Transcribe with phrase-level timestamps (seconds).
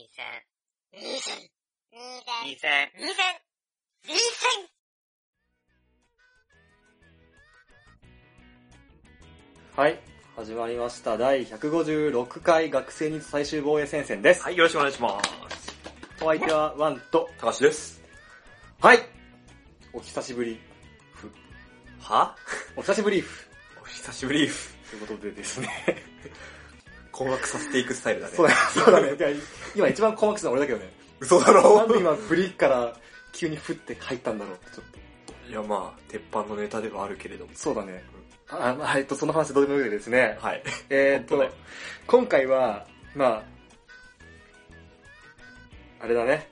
[0.00, 0.24] 二千、
[0.94, 1.36] 二千、
[1.92, 3.12] 二千、二千、
[4.06, 4.18] 二千。
[9.76, 10.00] はい。
[10.36, 11.18] 始まりました。
[11.18, 14.42] 第156回学生日最終防衛戦線です。
[14.42, 15.76] はい、よろしくお願いします。
[16.22, 18.02] お相手はワンと、高橋です。
[18.80, 19.00] はい。
[19.92, 20.58] お久しぶり。
[22.00, 22.34] は？
[22.74, 23.22] お久しぶり。
[23.82, 24.48] お久しぶり。
[24.88, 25.68] ということでですね。
[27.20, 28.34] 困惑させていくスタイルだね。
[28.34, 29.12] そうだそうだね。
[29.74, 30.90] 今一番困惑したのは俺だけどね。
[31.20, 32.96] 嘘だなろんで今ブリから
[33.32, 34.84] 急に降って入ったんだろうってちょっ
[35.44, 35.50] と。
[35.50, 37.52] いや、まあ、鉄板のネタではあるけれども。
[37.54, 38.02] そうだね。
[38.48, 40.38] あ、まあ、えっと、その話どうでもよいですね。
[40.40, 40.62] はい。
[40.88, 41.52] えーっと本当だよ、
[42.06, 43.42] 今回は、まあ、
[46.00, 46.48] あれだね。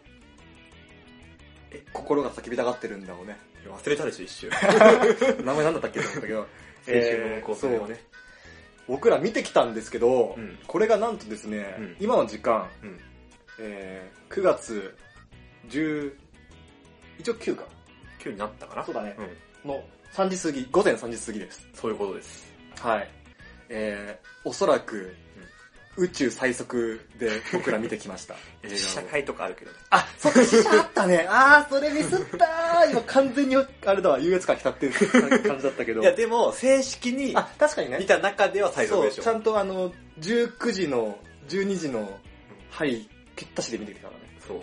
[1.71, 3.39] え、心が叫びたがってるんだろうね。
[3.67, 4.51] 忘れたでしょ、一瞬。
[5.45, 6.01] 名前なんだったっけ？
[6.01, 6.39] と思ったけど。
[6.89, 7.95] 青春の高校生をね。
[7.95, 8.08] そう
[8.89, 12.99] 僕ら見てきたんですけど、うんこれがなんとですね、うん今の時間、うん。
[13.61, 14.97] えー9月
[15.69, 16.13] 10、
[17.19, 17.65] 一応9か。
[18.19, 18.85] 急になったかな？
[18.85, 19.17] そうだね
[19.65, 19.71] うん。
[19.71, 21.67] の3時過ぎ、午前3時過ぎです。
[21.75, 22.53] そういうことです。
[22.81, 23.11] はい。
[23.69, 25.15] えー、おそらく、
[25.99, 28.37] 宇宙最速で僕ら見てきました。
[28.63, 29.77] 映試写会とかあるけどね。
[29.91, 31.27] あ、そっか、試写あったね。
[31.29, 32.91] あー、それミスったー。
[32.93, 34.93] 今完全に、あれだわ、優越感浸ってる
[35.43, 36.01] 感じだったけど。
[36.01, 37.99] いや、でも、正式にあ、確かにね。
[37.99, 39.23] 見た中では最速でしょ。
[39.23, 42.19] ちゃんとあの、19時の、12時の、
[42.71, 44.39] はい、ぴったしで見てきたからね。
[44.47, 44.63] そう。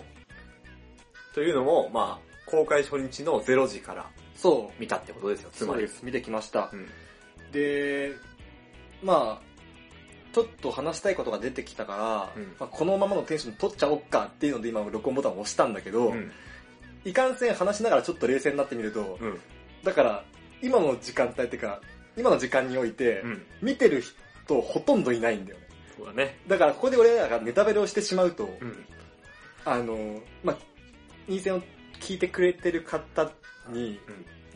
[1.34, 4.80] というのも、まあ、公開初日の0時からそう。
[4.80, 5.80] 見たってことですよ、つまり。
[5.82, 6.02] そうです。
[6.04, 6.70] 見てきました。
[6.72, 6.88] うん。
[7.52, 8.12] で、
[9.02, 9.55] まあ、
[10.36, 11.96] ちょっと話したいことが出てきたか
[12.36, 16.30] ら、うんまあ、このままのテンション取っちゃおっかっていうので今録音ボタンを押したんだけど、うん。
[17.06, 19.40] いかんせん話しながらちょっと冷静になってみると、うん。
[19.82, 20.24] だから、
[20.60, 21.80] 今の時間帯っていうか、
[22.18, 23.46] 今の時間において、うん。
[23.62, 25.66] 見てる人ほとんどいないんだよね。
[25.96, 26.38] そうだね。
[26.46, 28.84] だからここで俺らがネタバレをしてしまうと、うん。
[29.64, 30.56] あの、まあ、
[31.28, 31.62] ニーセンを
[31.98, 33.32] 聞いてくれてる方
[33.70, 33.98] に、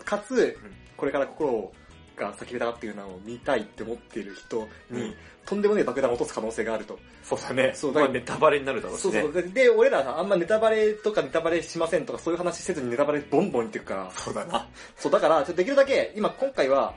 [0.04, 0.58] かつ、
[0.98, 1.72] これから心
[2.20, 5.14] が叫びたがっているのを見たいって思っている人に、うん
[5.46, 6.98] とんでもねえ爆弾を落とす可能性があると。
[7.24, 7.72] そうだね。
[7.74, 9.20] そうだまあネタバレになるだろうしね。
[9.20, 9.42] そうそう。
[9.42, 14.10] で、で俺らあんまネタバレとかネタバレしませんとかそういう話せずにネタバレボンボン言ってくから。
[14.12, 14.68] そうだな。
[14.96, 16.94] そう、だから、できるだけ、今今回は、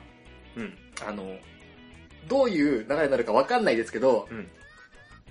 [0.56, 0.78] うん。
[1.04, 1.36] あの、
[2.28, 4.48] どういう流れになるかわかんないですけど、うん。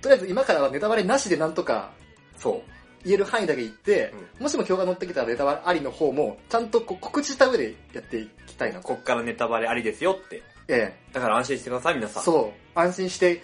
[0.01, 1.93] とりあえず今からはネタバレなしでなんとか
[2.37, 2.82] そう。
[3.05, 8.89] 言える範囲だけ言って、もしも今日が乗ってきたらネタバレありの方も、ちゃんとこう告知した上でやっていきたいなと。
[8.89, 10.43] こっからネタバレありですよって。
[10.69, 12.11] えだから安心してください、皆え。
[12.11, 12.23] さん。
[12.23, 12.79] そう。
[12.79, 13.43] 安心して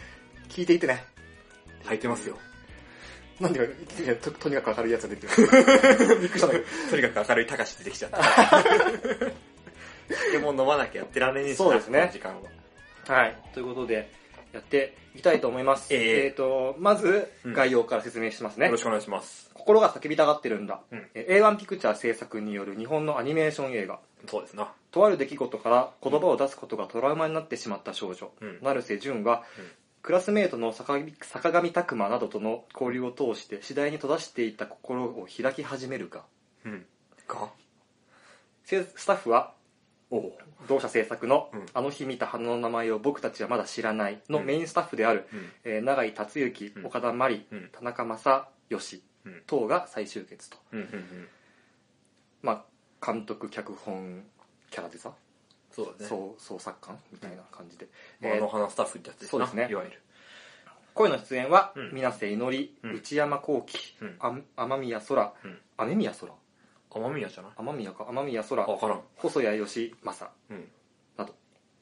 [0.48, 1.04] 聞いていってね。
[1.84, 2.36] 履いてますよ。
[3.40, 3.68] なんで
[4.20, 6.18] と、とにかく明るいやつが出てる。
[6.20, 8.18] びっくりしたんだけとにかく明るい高し出てきちゃった。
[10.32, 12.48] でも飲まなきゃやってられねえしなそうですね時間は。
[13.06, 13.14] ど。
[13.14, 13.36] はい。
[13.54, 14.10] ということで、
[14.58, 15.94] やっていきたいと思います。
[15.94, 18.66] えええーと、まずうん、概要から説明しますね。
[18.66, 19.50] よろしくお願いします。
[19.54, 20.80] 心が叫びたがってるんだ。
[20.90, 24.00] うんえー A1 ピクチャー制作による日本のアニメーション映画。
[24.26, 24.72] そうですな。
[24.90, 29.70] とある出来事から言葉を出すことがトラウマになってしまった少女、うん成瀬純は、うん
[30.00, 36.22] クラスメートの坂上坂上拓磨などとの交流を通して次第に閉ざしていた心を開き始めるが
[36.64, 36.86] うん。
[37.26, 37.50] か
[38.64, 39.52] せスタッフは。
[40.66, 45.52] 同社制作のうん「あの日見た花の名前を僕たちはまだ知らない」のうんメインスタッフである、うん。
[45.64, 49.42] えー永井達之、うん岡田真理、うん田中正義うん。
[49.46, 50.56] 等が再集結と。
[52.42, 52.64] ま
[53.00, 54.24] あ、監督脚本
[54.70, 55.12] キャラデザ、
[55.72, 56.06] そうだね。
[56.08, 57.88] 総総作官みたいな感じで、
[58.20, 59.46] まああの花スタッフってやつですな。
[59.46, 60.00] そうですねいわゆる。
[60.94, 63.96] 声の出演は、うん水瀬いのり、うん内山幸輝、
[64.56, 66.32] 雨宮空、うん雨宮空
[66.90, 67.52] 奄美屋じゃない？
[67.58, 68.06] 雨宮か。
[68.08, 68.62] 雨宮空。
[68.62, 69.02] あ、わからん。
[69.16, 70.30] 細谷義正。
[70.50, 70.68] うん。
[71.16, 71.34] など。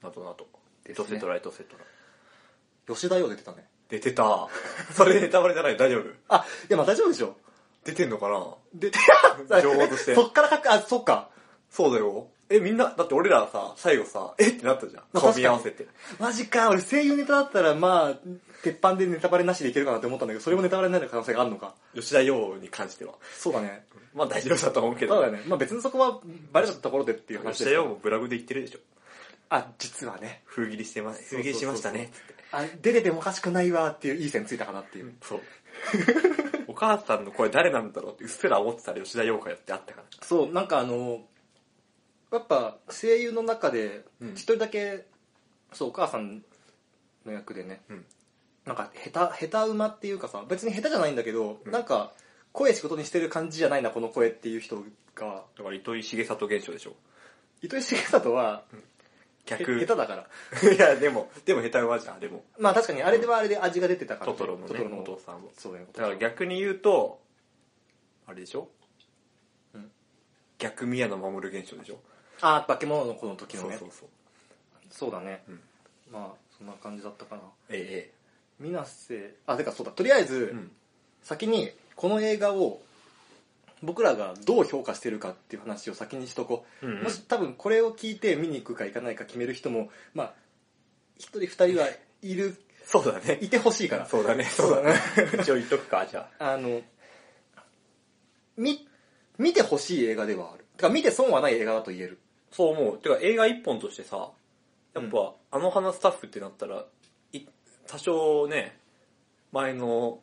[0.02, 0.46] などなど。
[0.84, 1.04] ですね。
[1.04, 1.84] エトセトラ、エトセトラ。
[2.94, 3.66] 吉田洋出てたね。
[3.88, 4.48] 出てた。
[4.94, 5.76] それネタバレじゃない？
[5.76, 6.04] 大丈夫？
[6.28, 7.36] あいやまあ大丈夫でしょ。
[7.84, 8.54] 出てんのかな？
[8.74, 8.98] 出て
[9.62, 10.14] 情報として。
[10.14, 11.30] そっから書くあそっか。
[11.70, 12.28] そうだよ。
[12.48, 14.48] え、みんな、だって俺らさ、最後さ、え？
[14.48, 15.02] ってなったじゃん。
[15.12, 15.86] まあ顔見合わせて。
[16.20, 18.28] マジか俺声優ネタだったらまあ
[18.62, 23.14] 鉄板でネタバレなしでいけるかなって思ったんだけどそれもネタバレになる可能性があるのか吉田洋に関しては。
[23.36, 23.84] そうだね
[24.14, 25.14] まあ大丈夫だと思うけど。
[25.14, 26.20] そうだねまあ別にそこは
[26.52, 28.78] バレたところでっていう話吉田洋もブログで言ってるでしょ。
[29.50, 31.36] あ実はね封切りしてます。
[31.36, 32.10] 封切りしましたね。
[32.12, 32.34] つって。
[32.52, 35.40] あ出ててもおかしくないわっていういい線ついたかなっていう、そう。
[36.68, 40.06] お母さんの声誰なんだろうってうっすら思ってたら吉田洋かよってあったから。
[40.22, 41.20] そうなんかあの
[42.32, 44.32] やっぱ声優の中でうん。
[44.32, 45.06] 一人だけ、
[45.72, 46.42] そうお母さん
[47.24, 48.04] の役でね、うん。
[48.64, 51.72] なんか下手下手馬っていうかさ別に下手じゃないんだけど、うん。
[51.72, 52.12] なんか
[52.52, 54.82] 声仕事にしてる感じじゃないなこの声っていう人
[55.14, 55.44] が。
[55.56, 56.96] だから糸井重里現象でしょ。
[57.62, 58.64] 糸井重里は、
[59.46, 59.78] 逆。
[59.78, 60.26] 下手だから。
[60.72, 62.44] いや、でも、でも下手馬じゃん、でも。
[62.58, 65.50] まあ確かにあれではあれで味が出てたから、トトロのね、トトロのお父さんも。
[65.56, 67.20] そうだよ、だから逆に言うと、
[68.26, 68.68] あれでしょ？
[69.74, 69.92] うん。
[70.58, 72.00] 逆宮野守る現象でしょ？
[72.40, 73.76] あー、化け物の子の時のね。
[73.78, 74.08] そうそう
[74.90, 75.10] そう。
[75.10, 75.42] だね。
[75.48, 75.60] うん
[76.12, 77.42] まあ、そんな感じだったかな。
[77.70, 78.10] え
[78.58, 80.54] みなせ、あ、てかそうだ、とりあえず、え。
[80.54, 80.70] うん。
[81.22, 82.80] 先にこの映画を
[83.82, 90.32] 僕らがどう評価してるかっていう話を先にしとこう、うんうんもし多分これを聞いて見に行くか行かないか決める人もまあ
[91.18, 91.88] 一人二人は
[92.22, 93.38] いるそうだね。
[93.42, 94.94] いてほしいからそうだね、そうだね。
[95.42, 96.52] 一応言っとくか、じゃあ。
[96.52, 96.82] あの
[98.56, 98.88] み
[99.38, 102.18] 見てほしい映画ではあるてか見て損はない映画だと言える
[102.56, 102.98] そう思う。
[102.98, 104.30] てか映画一本としてさ、
[104.94, 106.86] やっぱ、あの花スタッフってなったら、
[107.32, 107.40] い
[107.86, 108.78] 多少ね、
[109.52, 110.20] 前の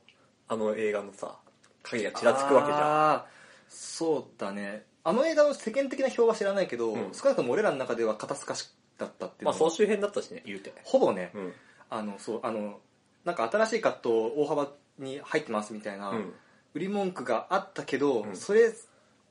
[0.48, 1.38] あの映画のさ、
[1.84, 2.80] 影がちらつくわけじゃん。
[2.82, 3.34] あー
[3.70, 10.74] そうだねあの映画の世間的な評は知らないけど、うん少なくとも俺らの中では肩透かしだったっていうのはまあ総集編だったしね、言うて。
[10.84, 11.54] ほぼね、うん。
[11.90, 12.80] あの、そう、あの、
[13.26, 16.34] なんか新しいカット大幅に入ってますみたいな、うん。
[16.74, 18.74] 売り文句があったけど、うんそれ、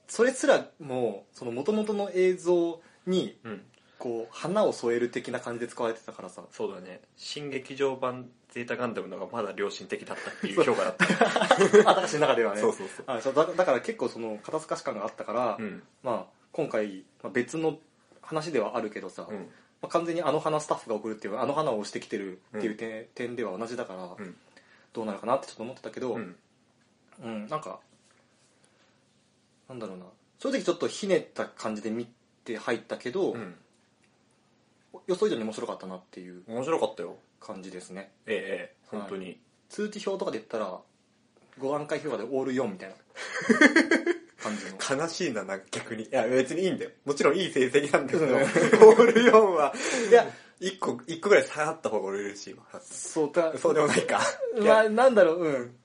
[0.06, 3.62] それすらも、その元々の映像に、うん。
[3.98, 6.42] こう、花を添える的な感じで使われてたからさ。
[6.50, 7.00] そうだね。
[7.16, 11.06] 新劇場版ゼータガンダムの方がまだ良心的だったっていう評価だった。
[11.88, 12.60] 私の中ではね。
[12.60, 13.04] そうそうそう。
[13.06, 15.82] あそうだだから結構その、肩透かし感があったから、うん。
[16.02, 17.78] まあ、今回、まあ、別の
[18.20, 19.36] 話ではあるけどさ、うん。
[19.36, 19.44] ま
[19.82, 24.36] あ、完全にあの花スタッフが送るっていう、あの花を押してきてるっていう点,、点では同じだから、うん。
[24.92, 26.36] どうなるかなってちょっと思ってたけど、うん。
[27.22, 27.78] うん、なんか、
[29.68, 30.06] なんだろうな。
[30.38, 32.06] 正直ちょっとひねった感じで見
[32.44, 33.54] て入ったけど、うん。
[35.06, 37.16] 予想以上に面白かったなっていう面白かったよ。
[37.40, 38.12] 感じですね。
[38.26, 39.40] ええ、本当に。
[39.68, 40.78] 通知表とかで言ったら、
[41.58, 42.94] 5段階評価でオール4みたいな
[44.40, 45.02] 感じの。
[45.02, 46.04] 悲しいな、なんか逆に。
[46.04, 46.90] いや、別にいいんだよ。
[47.04, 49.74] もちろんいい成績なんだけど、うんオール4は、
[50.08, 50.30] いや、
[50.60, 52.62] 一個、一個ぐらい下がった方が俺嬉しいわ。
[52.80, 54.20] そうだ、そうでもないか。
[54.58, 55.76] まあ、なんだろう、うん。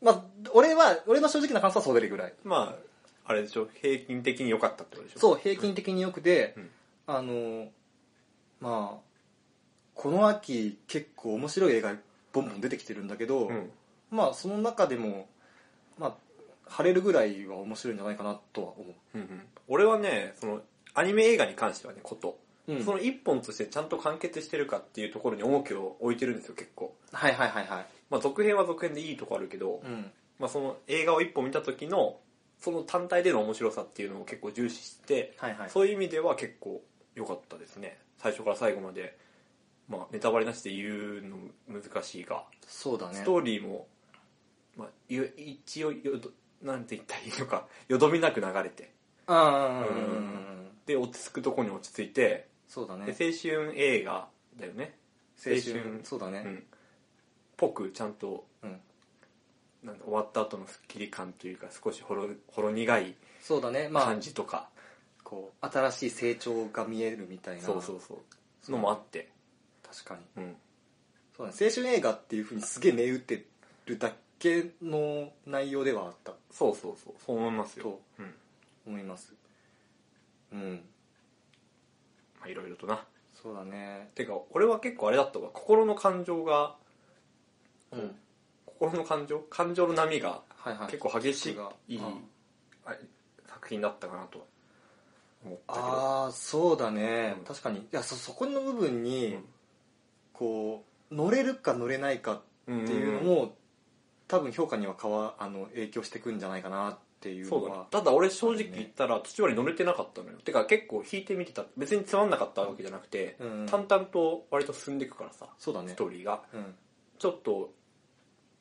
[0.00, 2.34] まあ、俺は、俺の正直な感想はそれぐらい。
[2.44, 2.87] まあ、
[3.28, 5.20] あれでしょ、平均的に良かったってことでしょ？
[5.20, 6.70] そう、平均的に良くて、うん
[7.06, 7.68] あの、
[8.60, 9.08] まあ、
[9.94, 11.94] この秋結構面白い映画
[12.32, 13.70] ボンボン出てきてるんだけど、うん。
[14.10, 15.26] まあその中でも、
[15.98, 16.14] まあ、
[16.66, 19.42] 晴れるぐらいは面白いんじゃないかなとは思うんうん。
[19.68, 20.60] 俺はね、その、
[20.92, 22.38] アニメ映画に関してはね、こと。
[22.66, 22.74] う。
[22.74, 26.94] うんその一本としてちゃんと完結してるかっていうところに重きを置いてるんですよ、結構。
[27.10, 27.86] はいはいはいはい。
[28.10, 30.10] まあ続編は続編でいいとこあるけど、うん。
[30.38, 32.18] まあその映画を一本見た時の、
[32.60, 35.70] その単体での面白さっていうのを結構重視して、はいはい。
[35.70, 36.82] そういう意味では結構
[37.14, 37.98] 良かったですね。
[38.18, 39.16] 最初から最後まで、
[39.88, 41.36] まあネタバレなしで言うの
[41.68, 43.14] 難しいが、そうだね。
[43.14, 43.86] ストーリーも、
[44.76, 46.30] まあ、よ一応よど、
[46.62, 48.92] なんて言ったらいいのか、 よどみなく流れて、
[49.26, 49.86] ああ。
[50.86, 53.04] で、落ち着くとこに落ち着いて、でそうだね。
[53.06, 54.96] 青春映画だよね。
[55.36, 56.42] 青春、そうだね。
[56.44, 56.66] うん。
[57.56, 58.80] ぽくちゃんと、うん。
[59.82, 63.88] なんだ終わった後のスッキリ感というか、少しほろ、ほろ苦いそうだね。
[63.88, 64.68] まあ感、じとか、
[65.22, 67.62] こう、新しい成長が見えるみたいな。
[67.62, 68.18] そうそうそ
[68.68, 69.30] う、のもあって、
[69.86, 70.42] 確かに。
[70.42, 70.56] うん。
[71.36, 71.58] そうだね。
[71.60, 73.44] 青春映画っていうふうにすげえ銘打って
[73.86, 78.00] るだけの内容ではあったそうそうそう、そう思いますよと。
[78.18, 78.34] うん。
[78.86, 79.32] 思います。
[80.52, 80.82] うん。
[82.40, 83.04] まあいろいろとな。
[83.40, 84.10] そうだね。
[84.14, 85.50] てか、俺は結構あれだったわ。
[85.52, 86.74] 心の感情が、
[87.92, 88.16] うん。
[88.78, 90.42] 心の感情感情の波が。
[90.90, 92.04] 結構激しい、がいいうん
[92.84, 92.94] あ
[93.46, 94.44] 作品だったかなとは
[95.44, 95.84] 思ったけど。
[95.86, 99.44] ああそうだね、うん確かにいやそそこの部分に、うん
[100.32, 103.56] こう乗れるか乗れないかっていうのも、
[104.28, 107.86] 多分評価にはかわあの影響してくんじゃないかなっていうそうだねのは。
[107.90, 110.36] ただ俺正直言ったら土割り乗れてなかったのよ。
[110.36, 111.64] てか結構弾いてみてた。
[111.76, 116.42] 別につまんなかったわけじゃなくて、うん淡々と割と進んでいくからさ、そうだねストーリーが。
[116.54, 116.74] うん
[117.18, 117.72] ちょっと、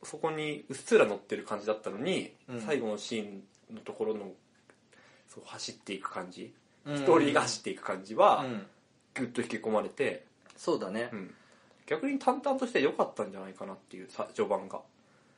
[0.09, 2.61] そこにうっすら乗ってる感じだったのに、うん。
[2.61, 3.23] 最後のシー
[3.73, 4.31] ンのところの、
[5.27, 6.53] そう走っていく感じ、
[6.85, 8.65] うんストーリーが走っていく感じは、うん。
[9.13, 11.33] ぐっと引き込まれて、そうだね、うん。
[11.85, 14.79] 逆に淡々として良かったんじゃないかなっていうさ序盤が。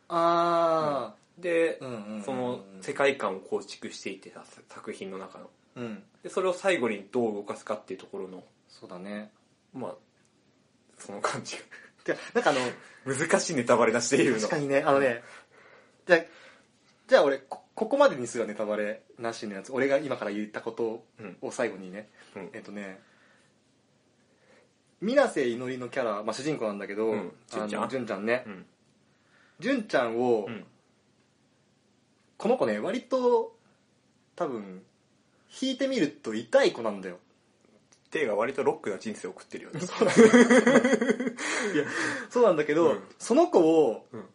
[0.09, 2.23] あで、あ、うんうんうんうん。
[2.23, 5.49] その世界観を構築していってさ作品の中の。
[5.77, 6.03] うん。
[6.21, 9.31] でそれを最後にどう動かすかっていうところのそうだね。
[9.73, 9.95] まあ
[10.99, 11.55] その感じ
[12.05, 12.71] でなんかあのが
[13.05, 14.41] 難しいネタバレなしで言うの。
[14.41, 15.21] 確かにねあのね
[16.07, 16.19] じゃあ
[17.07, 19.71] じゃあ俺こここまでにするネタバレなしのやつ。
[19.71, 21.37] 俺が今から言ったことうん。
[21.41, 22.49] を最後にね、うん。
[22.53, 22.99] えっとね
[25.01, 27.31] 水瀬いのりのキャラ、まあ、主人公なんだけど、うん。
[27.47, 27.89] 純ちゃん？
[27.89, 28.43] 純ちゃんね。
[28.45, 28.65] うん。
[29.59, 30.65] 純ちゃんを、うん。
[32.37, 33.55] この子ね割と
[34.35, 34.81] 多分
[35.61, 37.17] 弾いてみると痛い子なんだよ
[38.11, 39.79] テイが割とロックな人生を送ってるよね。
[41.73, 41.85] いや、
[42.29, 44.25] そうなんだけど、うんその子をうん、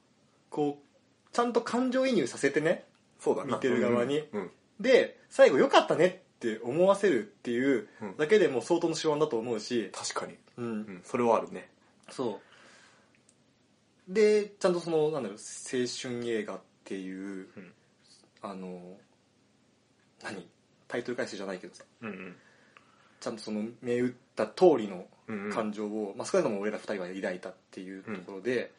[0.50, 2.86] こう、ちゃんと感情移入させてね、
[3.18, 3.54] そうだな。
[3.54, 4.50] 見てる側にうん。
[4.80, 10.36] で、最後良かったねって思わせるっていううんだけでもう相当の手腕だと思うし、確かに。
[10.58, 11.02] うんう、ん。
[11.04, 11.68] それはあるね。
[12.10, 12.40] そ
[14.08, 14.12] う。
[14.12, 17.72] で、ちゃんとその、なんだろう、青春映画っていう、うん
[18.42, 18.98] あの、
[20.22, 20.46] 何？
[20.86, 22.36] タイトル回収じゃないけどさ、うんうん。
[23.24, 25.06] ちゃんとその、銘打った通りの
[25.50, 28.70] 感情を、まあ少なくとも俺ら二人は抱いたっていうところで、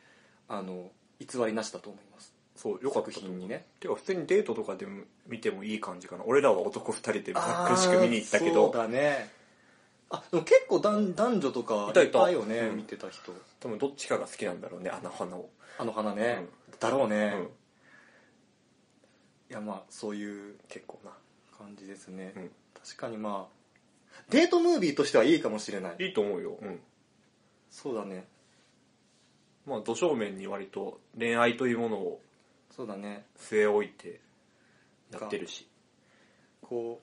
[0.48, 2.32] あの、偽りなしだと思います。
[2.56, 3.66] そう、よかった作品にね。
[3.80, 6.24] てか普通にデートとかでも見てもいい感じかな。
[6.26, 9.32] 俺らは男二人で苦しく見に行ったけどそう、だね。
[10.12, 13.34] あ、でも結構男男女とかいたいたよね、うん見てた人。
[13.60, 15.50] 多分どっちかが好きなんだろうね、あの花を。
[15.80, 16.46] あの花ね。
[16.80, 17.34] だろうね。
[17.36, 17.44] うん。
[19.50, 21.12] いや、まあ、そういう結構な。
[21.58, 22.34] 感じですね。
[22.36, 23.55] うん確かにまあ、
[24.30, 25.96] デートムービーとしてはいいかもしれない。
[26.00, 26.58] いいと思うよ。
[26.62, 26.80] うん。
[27.70, 28.28] そうだね。
[29.66, 32.22] まあ、土正面に割と恋愛というものを
[32.76, 33.26] そうだね。
[33.40, 34.20] 据え置いて
[35.14, 35.66] やってるし。
[36.62, 37.02] こ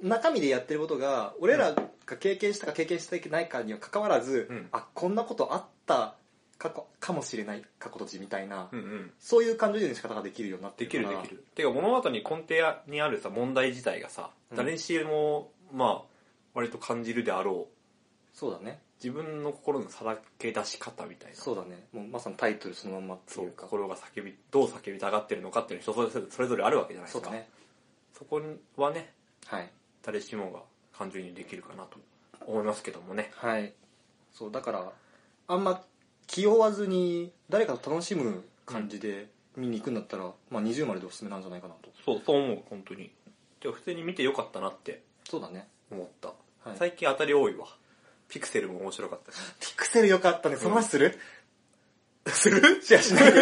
[0.00, 6.14] う、中身でやってることが、俺らが経験したか経験してないかには関わらず、うんあ、こんなことあった
[6.62, 9.12] かこかもしれない過去とちみたいな、うんうん。
[9.18, 11.44] そういう感情移入の仕方ができるようになってできるできる。
[11.54, 16.08] てか物語に根底にあるさ、問題自体がさ、うん誰にしも、まあ、
[16.54, 18.36] 割と感じるであろう。
[18.36, 18.80] そうだね。
[19.02, 21.36] 自分の心のさらけ出し方みたいな。
[21.36, 21.86] そうだね。
[21.92, 23.64] もうまさにタイトルそのまんまってそいううか。
[23.64, 27.28] 心が叫び、どう叫びたがってるのかっていうのは人それそれぞれあるわけじゃないですか。
[27.28, 27.48] そね。
[28.16, 28.40] そこ
[28.76, 29.12] はね、
[29.46, 29.70] はい。
[30.02, 30.60] 誰しもが
[30.96, 31.98] 感情移入できるかなと
[32.46, 33.30] 思いますけどもね。
[33.34, 33.72] はい。
[34.32, 34.92] そう、だから、
[35.48, 35.82] あんま
[36.26, 41.90] 気負わずに誰かと楽しむ感じで見に行くんだったら、まあ20まででおすすめなんじゃないかなと。
[42.04, 43.10] そう、そう思う、本当に。
[43.60, 45.68] でも普通に見てよかったなってそうだね。
[45.90, 46.28] 思った。
[46.28, 46.34] は
[46.74, 47.66] い最近当たり多いわ。
[48.28, 49.36] ピクセルも面白かったし。
[49.60, 50.56] ピクセルよかったね。
[50.56, 51.18] その話する、
[52.26, 52.80] する？
[52.88, 53.32] いや、しない。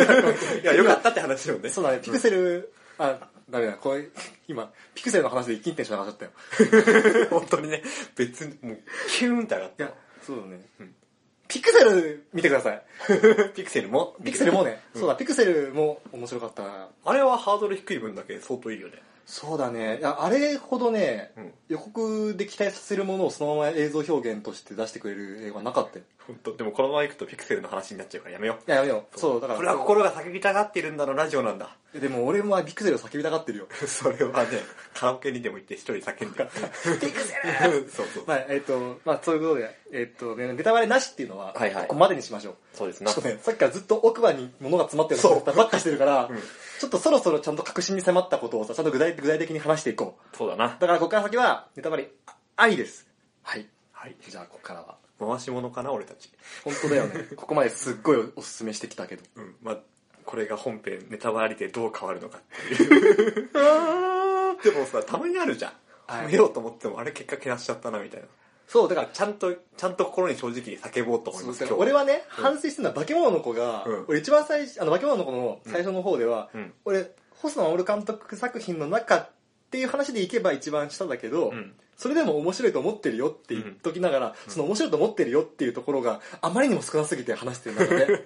[0.62, 1.68] いや、よかったって話よね。
[1.68, 2.00] そうだね。
[2.00, 3.74] ピクセル、あ、ダメだ。
[3.74, 4.08] これ、
[4.48, 7.26] 今、ピクセルの話で一気にテンション上がっちゃったよ。
[7.30, 7.82] 本当にね、
[8.16, 9.94] 別に、もう、キューンって上がった。
[10.26, 10.66] そうだね。
[10.80, 10.94] うん
[11.50, 12.82] ピクセル見てください。
[13.54, 14.14] ピクセルも？
[14.24, 16.88] ピクセルもね、うんそうだ、ピクセルも面白かったな。
[17.04, 19.02] あれはハードル低い分だけ相当いいよね。
[19.26, 19.98] そうだね。
[19.98, 21.52] いや、あれほどね、うん。
[21.68, 26.04] 予告で期待させるものをそのまま映像表現として出してくれる映画はなかったよ。
[26.30, 29.16] 本当でもこのまま行くとピクセルの話になっちゃうからやめよいや、やめよう。
[29.16, 29.18] う。
[29.18, 29.58] そう、だから。
[29.58, 31.70] これは心が叫びたがってるんだのラジオなんだ。
[31.92, 33.66] でも俺もピクセルを叫びたがってるよ。
[33.86, 34.60] それはね、
[34.94, 36.48] カラオケにでも行って一人叫んで。
[37.00, 37.34] ピクセ
[37.68, 38.24] ル そうそう。
[38.26, 42.56] まあ、えっ、と、まあ、そういうことで、えっ、と、ね、ネタバレなしっていうのは、はいはいここまでにしましょう。
[42.74, 46.42] そうですちょっとね、さっきからずっと奥歯に物が詰まってるのばっかしてるから、 うん
[46.80, 50.36] ちょっとそろそろちゃんと確信に迫ったことをさ、ちゃんと具体具体的に話していこう。
[50.36, 50.78] そうだな。
[50.80, 53.06] だからここから先は、ネタバレあありです。
[53.42, 53.68] はい。
[53.92, 54.16] はい。
[54.26, 54.99] じゃあ、ここからは。
[55.26, 56.30] 回し物かな、俺たち。
[56.64, 57.28] 本当だよね。
[57.36, 59.22] ここまですっごいおすすめしてきたけど。
[59.36, 59.56] うん。
[59.62, 59.78] まあ、
[60.24, 63.50] これが本編、ネタバレでどう変わるのかっていう。
[64.62, 65.72] でもさ、たまにあるじゃん。
[65.72, 68.26] はい褒めようと思っても、あれ結果けなしちゃったな、みたいな。
[68.66, 71.80] そう、だから、ちゃんと、ちゃんと心に正直に叫ぼうと思います、今日。
[71.80, 76.72] 俺はね、反省してるのは化け物の子が、うん俺一番最初、あの化け物の子の最初の方では、うん。
[76.84, 79.30] 俺、細野守監督作品の中っ
[79.70, 81.74] ていう話でいけば一番下だけど、うん。
[82.00, 88.24] それでも面白いと思ってるよって言っときながら、その面白いと思ってるよっていうところがあまりにも少なすぎて話してる中で、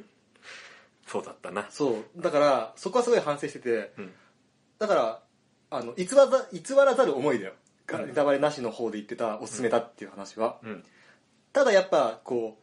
[1.08, 1.66] そうだったな。
[1.70, 4.12] そう、だからそこはすごい反省してて、うん。
[4.78, 5.22] だから、
[5.70, 7.52] あの、偽らざ、偽らざる思いだよ。
[7.52, 10.58] うんネタバレなしの方で言ってたおすすめだっていう話は。
[10.62, 10.84] うん。
[11.52, 12.58] ただやっぱ、こ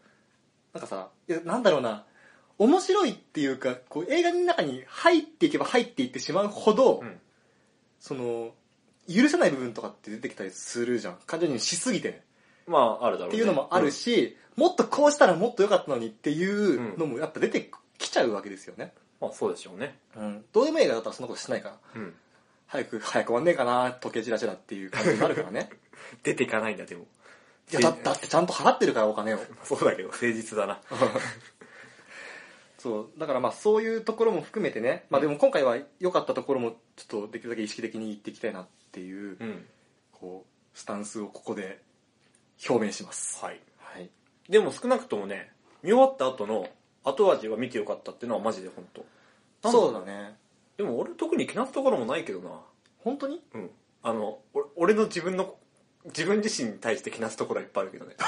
[0.74, 2.06] う、なんかさ、いやなんだろうな、
[2.58, 7.20] 面白いっていうか、こう映画の中に入っていけば入っていってしまうほど、うん。
[8.00, 8.56] その、
[9.08, 11.18] 許せない部分とかって出てきたりするじゃん。
[11.26, 12.24] 感情にしすぎてね。
[12.68, 13.36] まあ、あるだろうね。
[13.36, 18.94] っていうのもあるし、もっとこうしたらもっと良かったのにっていうのもやっぱ出てきちゃうわけですよね。
[19.20, 19.96] まあ、そうでしょうね。
[20.18, 20.46] うん。
[20.52, 21.76] どうでもいい映画だったらそんなことしないから。
[21.96, 22.14] うん。
[22.68, 25.70] 早く、早く終わんねえかな、時計チラチラっていう感じになるからね。
[26.24, 27.06] 出ていかないんだ、でも。
[27.72, 29.40] いや、だだってちゃんと払ってるからお金を。
[29.64, 30.80] そうだけど、誠実だな。
[32.82, 33.20] そう。
[33.20, 35.06] だからまあそういうところも含めてね。
[35.10, 39.66] まあでも今回は良かったところもちょっとできるだけ意識的に言っていきたいなっていう、うん。
[40.12, 41.82] こう、スタンスをここで
[42.68, 43.44] 表明します。
[43.44, 43.60] はい。
[43.78, 44.10] はい。
[44.50, 45.52] でも少なくともね、
[45.84, 46.68] 見終わった後の
[47.04, 48.86] 後味は見てよかったっていうのはマジで本
[49.62, 49.72] 当。
[49.72, 50.36] そうだね。
[50.78, 52.50] でも俺特に気なすところもないけどな。
[53.00, 53.44] 本当に？
[53.54, 53.70] うん。
[54.04, 55.56] あの、俺俺の自分の、
[56.06, 58.16] 自分自身に対して気なすところはいっぱいあるけどね。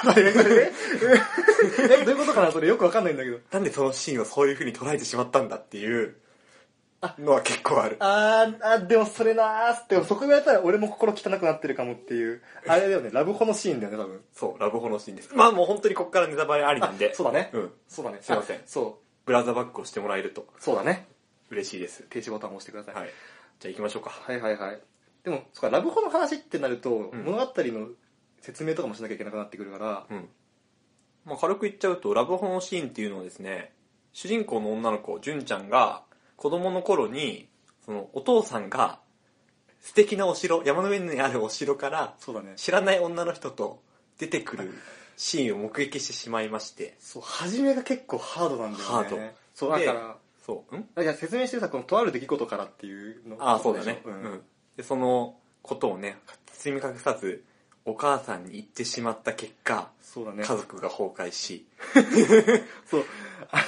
[2.02, 3.40] え、どういうことかなそれよくわかんないんだけど。
[3.52, 6.16] なんでそのシーンをそういう風に捉えてしまったんだっていう
[7.20, 7.98] のは結構ある。
[8.00, 12.42] あー、あ、でもそれなーって、そこ言われたら俺も心汚くなってるかもっていう。
[12.68, 14.22] あれだよね、ラブホのシーンだよね、多分。
[14.34, 15.34] そう、ラブホのシーンです。
[15.34, 17.50] まあもう本当にこっからネタバレありなんで、そうだね。
[17.54, 17.72] うん。
[17.88, 18.20] そうだね。
[18.22, 20.46] すいませんあそブラザーバックをしてもらえるとう。
[20.60, 21.08] そうだね。
[21.50, 22.04] 嬉しいです。
[22.04, 22.96] 停止ボタンを押してください。
[22.96, 23.10] はい。
[23.60, 24.10] じゃあ行きましょうか。
[24.10, 24.80] はいはいはい。
[25.24, 27.88] でも、そっか、ラブホの話ってなると、ん物語の
[28.42, 30.30] 説明とかもしなきゃいけなくなってくるから、うん。
[31.26, 33.74] まあ軽く言っちゃうと、ラブホのシーンっていうのはですね、
[34.12, 36.04] 主人公の女の子、純ちゃんが、
[36.36, 37.48] 子供の頃に、
[37.86, 39.00] その、お父さんが、
[39.80, 42.54] 素敵なお城、山の上にあるお城から、そうだね。
[42.56, 43.82] 知らない女の人と
[44.18, 44.74] 出てくる
[45.18, 48.84] シーンを目撃してしまいまして、そう、初めが結構ハードなんだよね。
[48.84, 49.20] ハード
[49.54, 50.90] そう、だでから、そう、ん？
[50.96, 54.02] あいや説明してさ、このとある出来事からっていうのああ、そうだね。
[54.06, 54.42] ううんん。
[54.78, 57.44] で、そのことをね、包み隠さず、
[57.86, 60.44] お母さんに言ってしまった結果、そうだね。
[60.44, 61.66] 家族が崩壊し、
[62.90, 63.06] そう。
[63.52, 63.64] あの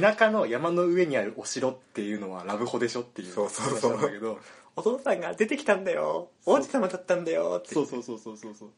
[0.00, 4.38] 田舎の山の上にあるお城っていうのはラブホでしょっていうそうそうそう話なんだけど、
[4.76, 8.70] お父さんが出てきたんだよ王子様だったんだよってそうそうそうそうそうそう。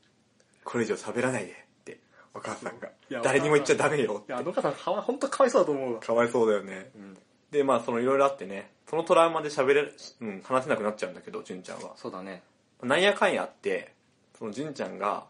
[0.64, 1.54] これ以上喋らないでっ
[1.84, 1.98] て、
[2.32, 3.20] お母さんがいや。
[3.22, 6.00] 誰にも言っちゃダメよいや、あのお母さん、かわ本当かわいそうだと思うわ。
[6.00, 6.90] かわいそうだよね。
[6.94, 7.18] うん。
[7.52, 11.92] で、まあ、そのいろいろあってね、そのトラウマで喋れ、うん、話せなくなっちゃうんだけど、純ちゃんは。
[11.96, 12.42] そうだね。
[12.82, 13.92] なんやかんやあって、
[14.36, 15.26] その純ちゃんが、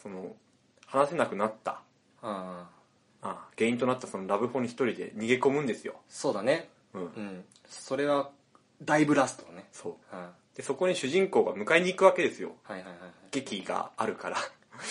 [0.00, 0.36] その、
[0.86, 1.80] 話せなくなった、
[2.22, 2.76] ああ。
[3.22, 5.96] あ原因となったそのラブホに一人で逃げ込むんですよ。
[6.08, 6.68] そうだね。
[6.92, 7.02] うん。
[7.02, 7.44] うん。
[7.66, 8.30] それは、
[8.82, 9.66] だいぶラストだね。
[9.72, 9.92] そう。
[10.12, 10.18] うん。
[10.18, 12.52] はで、そこに主人公が迎えに行くわけですよ。
[12.68, 12.98] いはいはいはい。
[13.30, 14.36] 劇があるから。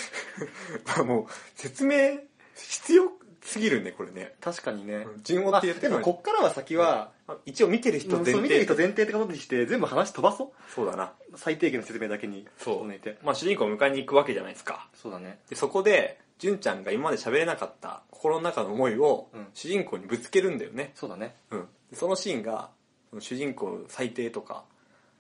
[0.85, 2.19] まあもう、説明
[2.55, 3.11] 必要
[3.45, 4.33] すぎるね、これね。
[4.41, 5.05] 確かにね。
[5.23, 11.13] 順をまあ、って言ってでもこっからは先は、あ一応見てる人前提そう見てる人前提ってことにして全部話飛ばそうそうだな。
[11.35, 14.89] 最低限の説明だけにそう整えてまあ主人公を迎えに行くわけじゃないですか。
[14.93, 20.91] そうだねで、そこで、純ちゃんが今まで喋れなかった心の中の思いをうん主人公にぶつけるんだよね。
[20.95, 21.67] そうだねうん。
[21.91, 22.69] でそのシーンが、
[23.09, 24.65] その主人公の最低とか、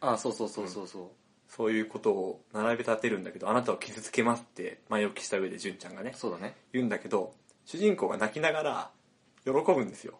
[0.01, 1.03] ああそうそうそうそうそう、
[1.47, 7.33] そういうことを並べ立てるんだけど、あなたを傷つけますって前置きした上で純ちゃんがね、そうだね言うんだけど、
[7.65, 8.91] 主人公が泣きながら
[9.43, 10.19] 喜ぶんですよ。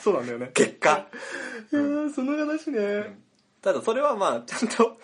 [0.00, 0.50] そうなんだよね。
[0.54, 1.08] 結果。
[1.72, 3.18] いやーその話ね、
[3.60, 4.98] ただそれはまあ、ちゃんと、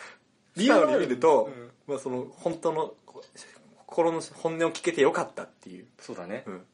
[0.56, 1.70] リアルに見ると、うん。
[1.86, 3.22] まあその、本当の、こ
[3.86, 5.86] 心の本音を聞けてよかったっていう。
[5.98, 6.44] そうだね。
[6.46, 6.66] うん。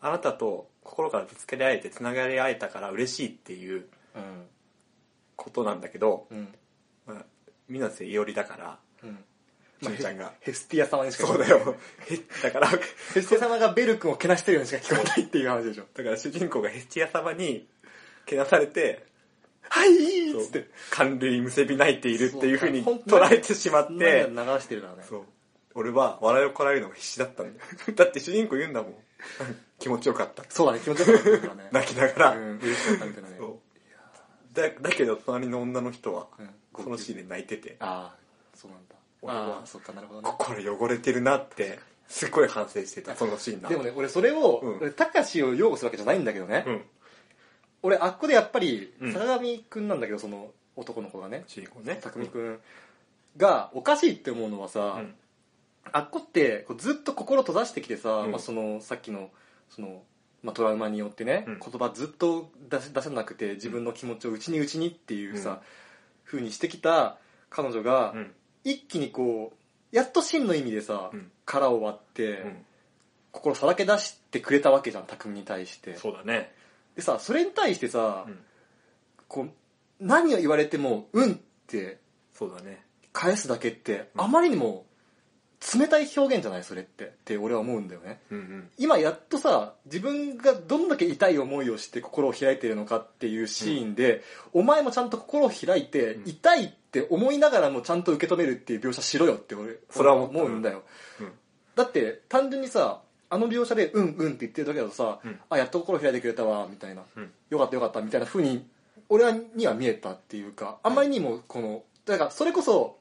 [0.00, 4.46] あなたと心からぶつかり合えて繋がり合えたから嬉しいっていううん。
[5.36, 6.48] ことなんだけど、うん。
[7.06, 7.24] まあ、
[7.68, 9.18] 水瀬いおりだから、うん
[9.80, 10.32] 純ちゃんが。
[10.40, 11.76] ヘスティア様にしか聞こえないそうだよ。
[12.08, 12.76] へだから、ヘ
[13.22, 17.66] スティア様がベル君をけなしてるようにしか聞こえないっていう話でしょだから主人公がヘスティア様に
[18.26, 19.06] けなされて、
[19.70, 19.94] はいい
[20.30, 25.22] いっつって寒類むせび泣いているっていうふうに捉えてしまって、流してるからねそう。
[25.74, 27.66] 俺は笑いをこらえるのが必死だったんだよ。
[27.94, 28.94] だって主人公言うんだもん。
[29.78, 30.42] 気持ちよかった。
[30.48, 32.30] そうだね気持ちよかったからね 泣きながら。
[32.32, 33.68] うん嬉しかったみたいなねそう
[34.54, 38.16] だだけど隣の女の人はうんこのシーンで泣いててああ
[38.54, 40.28] そうなんだ俺はああそっかなるほどね。
[40.38, 44.76] 心汚れてるなってすっごい反省してたそのシーンなでもね俺それを、うん。
[44.78, 46.82] 俺高志を擁護するわけじゃないんだけどね、うん。
[47.82, 49.12] 俺あっこでやっぱりうん。
[49.12, 51.44] 坂上くんなんだけどその男の子がね。
[51.48, 51.98] 主人公ね。
[52.00, 52.58] 匠くん。
[53.36, 55.14] がおかしいって思うのはさ、うん。
[55.90, 58.30] あっこってこうずっと心閉ざしてきてさ、うん。
[58.30, 59.30] まあ、そのさっきの
[59.68, 60.02] その、
[60.42, 61.60] まあ、トラウマによってね、うん。
[61.60, 65.56] 言葉ずっと出せ出せなくて自分の気持ちを内に内にっていうさ、うん。
[66.24, 67.18] 風にしてきた
[67.50, 68.32] 彼女が、うん
[68.72, 69.58] 一気にこう
[69.92, 71.30] やっと真の意味でさ、うん。
[71.44, 72.56] 殻を割って、うん。
[73.32, 75.96] 心さらけ出してくれたわけじゃん匠に対して。
[75.96, 76.52] そうだね。
[76.96, 78.38] でさそれに対してさ、うん。
[79.28, 79.50] こう
[80.00, 81.98] 何を言われても「うん」って
[82.34, 82.84] そうだね。
[83.12, 84.20] 返すだけってうん。
[84.22, 84.86] あまりにも
[85.74, 88.20] 冷たい表現じゃないそれってって俺は思うんだよね。
[88.30, 88.70] うんうん。
[88.78, 96.28] 今やっとさ自分がどんだけ痛い思いをして心を開いてるのかっていうシーンで、お前もちゃんと心を開いて、うん。
[96.28, 100.84] 痛いって思いながらもちゃんと受け止めるっていう描写しろよって俺それは思うんだよ、
[101.20, 101.32] うん。
[101.76, 105.40] だって単純にさあの描写で「うんうん」って言ってるだけだとさ「うん。
[105.50, 107.02] あやっと心開いてくれたわ」みたいな。
[107.16, 108.66] うん「よかったよかった」みたいな風に
[109.08, 112.98] 俺はには見えたっていうかあんまりにもこのだからそれこそ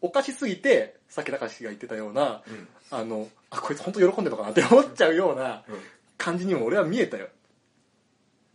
[0.00, 2.68] おかしすぎてさっき高橋が言ってたようなうん。
[2.90, 5.76] あのあこいつ本当喜んでるのかなって思っちゃうようなうん。
[6.18, 7.28] 感じにも俺は見えたよ、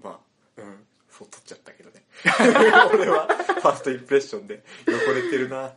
[0.02, 1.96] まあうん、そう取っちゃったけどね
[2.93, 5.73] 俺はファーストインプレッションで汚れてるな。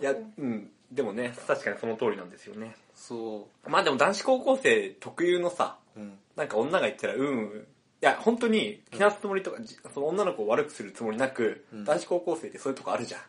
[0.00, 0.70] いやうん。
[0.90, 2.76] でもね確かにその通りなんですよね。
[2.94, 7.66] そまあでも男子高校生特有のさう、うん、なんか女が言ったらうん。
[8.02, 11.84] いや本当に気なすつもりとか、じその女の子を悪くするつもりなく、うん。
[11.84, 13.20] 男子高校生ってそういうとこあるじゃん。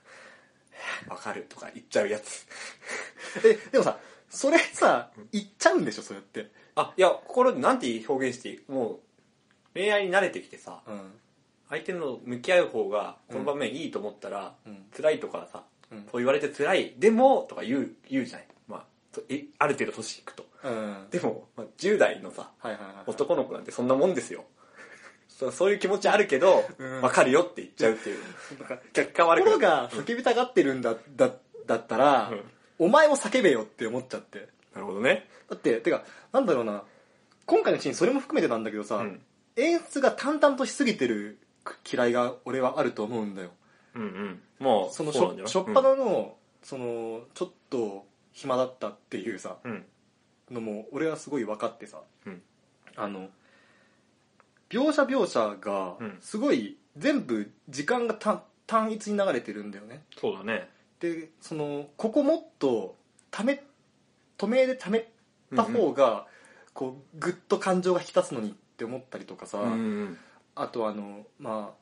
[1.09, 2.45] わかるとか言っちゃうやつ。
[3.45, 3.97] えでもさ
[4.29, 6.51] それさ言っちゃうんでしょそうやって。
[6.75, 8.61] あいや心でなんて表現していい？
[8.67, 8.99] もう
[9.73, 11.19] 恋愛に慣れてきてさうん
[11.69, 14.85] 相手の向き合う方がこの場面いいと思ったら、うん。
[14.95, 15.99] 辛いとかさ、うん。
[16.11, 18.47] そう言われて辛いでもとか言う言うじゃない。
[18.67, 18.85] まあ
[19.59, 20.45] ある程度年いくと。
[20.63, 21.07] うん。
[21.11, 24.45] でも、まあ、10代のさはいはいはい男の子なんてそんなもんですよ。
[25.27, 25.51] そう。
[25.51, 27.01] そういう気持ちあるけど、うん。
[27.01, 28.19] 分かるよって言っちゃうっていう。
[28.93, 31.31] 結果悪く心が叫びたがってるんだだ
[31.65, 32.41] だったら、うん。
[32.79, 34.47] お前も叫べよって思っちゃって。
[34.73, 35.27] なるほどね。
[35.49, 36.83] だっててかなんだろうな。
[37.45, 39.21] 今回のシーンそれも含めてなんだけどさ、うん。
[39.57, 41.39] 演出が淡々としすぎてる
[41.91, 43.51] 嫌いが俺はあると思うんだよ。
[43.95, 44.41] うんうん。
[44.59, 49.85] もうそのしょしょっぱなの、そのちょっと暇だったっていうさうん。
[50.51, 52.41] のも俺はすごい分かってさうん。
[52.95, 53.29] あの
[54.69, 56.17] 描写描写がうん。
[56.21, 60.03] すごい全部時間が単単一に流れてるんだよね。
[60.19, 60.69] そうだね。
[60.99, 62.95] でそのここもっと
[63.31, 63.63] ため
[64.37, 65.07] 止めでため
[65.55, 66.27] た方が、
[66.73, 70.17] こうグッと感情が引き立つのにって思ったりとかさ、うんうん
[70.61, 71.73] あとあのま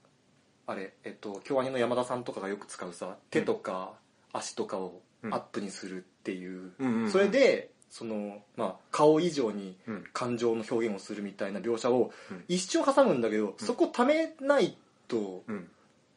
[0.68, 3.94] ああれえっと京アニの山田さんとかがよく使うさ手とか
[4.34, 5.34] 足とかをうん。
[5.34, 7.12] アップにするっていう、うんうんうん。
[7.12, 10.04] それでその、まあ、顔以上にうん。
[10.14, 12.44] 感情の表現をするみたいな描写をうん。
[12.48, 15.60] 一瞬挟むんだけど、そこためないとうん。
[15.60, 15.62] っ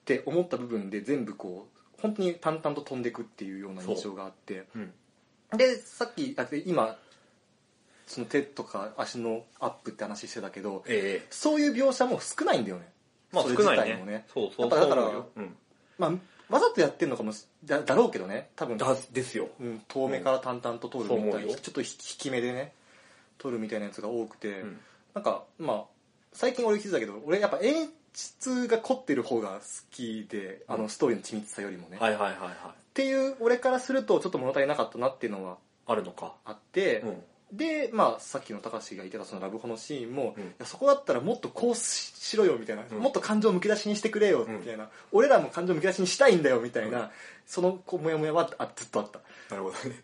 [0.04, 4.64] て思った部分で全部こう本当に淡々と飛んでくっていうような印象があって。
[4.74, 4.92] うん。
[5.56, 6.96] でさっきあで今
[8.08, 11.26] その手とか足のアップって話してたけどええ。
[11.30, 12.88] そういう描写も少ないんだよね。
[13.32, 14.02] まあ少ないね。
[14.04, 14.24] ね。
[14.32, 15.56] そうそうやっぱだからそうん。
[15.98, 16.12] まあ
[16.48, 18.48] わざとやってんのかもしだだろうけどね。
[18.56, 18.78] 多分。
[18.78, 19.48] だですよ。
[19.60, 21.58] うん、遠目から淡々と撮るみたいな、そう思うよ。
[21.58, 22.72] ちょっと引き目でね
[23.36, 24.80] 撮るみたいなやつが多くて、うん。
[25.14, 25.84] なんかまあ
[26.32, 32.54] 最近俺気づいたけど俺やっぱ演出が凝ってる方が好きで、あのストーリーの緻密さよりもね、っはいはいはいはい。
[32.94, 36.32] ていう俺からするとちょっと物足りなかったなっていうのはあるのか。
[36.46, 40.42] あって、うんでまあさっきの高橋が言ってたそのラブホのシーンも、うん。
[40.44, 42.98] いやそこだったらもっとこうししろよみたいな、うん。
[42.98, 47.10] もっと感情むき出しにしてくれよみたいな、俺らも感情むき出しにしたいんだよみたいな、
[47.46, 49.20] そのこうモヤモヤはあずっとあった。
[49.50, 50.02] なるほどね。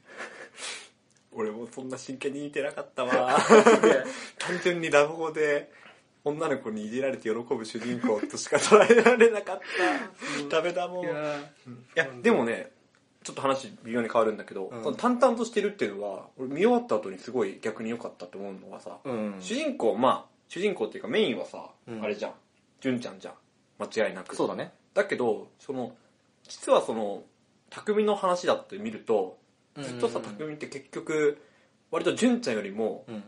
[1.33, 3.39] 俺もそんな真剣に見てなかったわ。
[4.39, 5.71] 単純にラブホで
[6.25, 9.61] 女の子にいじられて喜ぶ主人公としか捉えられなかっ
[10.49, 10.57] た。
[10.57, 11.05] ダメだもん。
[11.05, 11.09] い
[11.95, 12.71] やでもね
[13.25, 14.83] ちょっと話微妙に変わるんだけど、うん。
[14.85, 19.37] その淡々としてるっていうのは俺見終わった後にすごい逆に良かったと思うのがさ、うん。
[19.41, 22.03] 主人公まあ主人公っていうかメインはさ、うん。
[22.03, 22.33] あれじゃん。
[22.81, 23.35] 純ちゃんじゃん。
[23.79, 24.37] 間違いなく。
[24.37, 24.73] そうだね。
[24.93, 25.93] だけどその
[26.47, 27.23] 実はその
[27.71, 29.39] 匠の話だって見ると
[29.79, 31.41] ずっとさうん匠って結局
[31.91, 33.25] 割と純ちゃんよりもうん。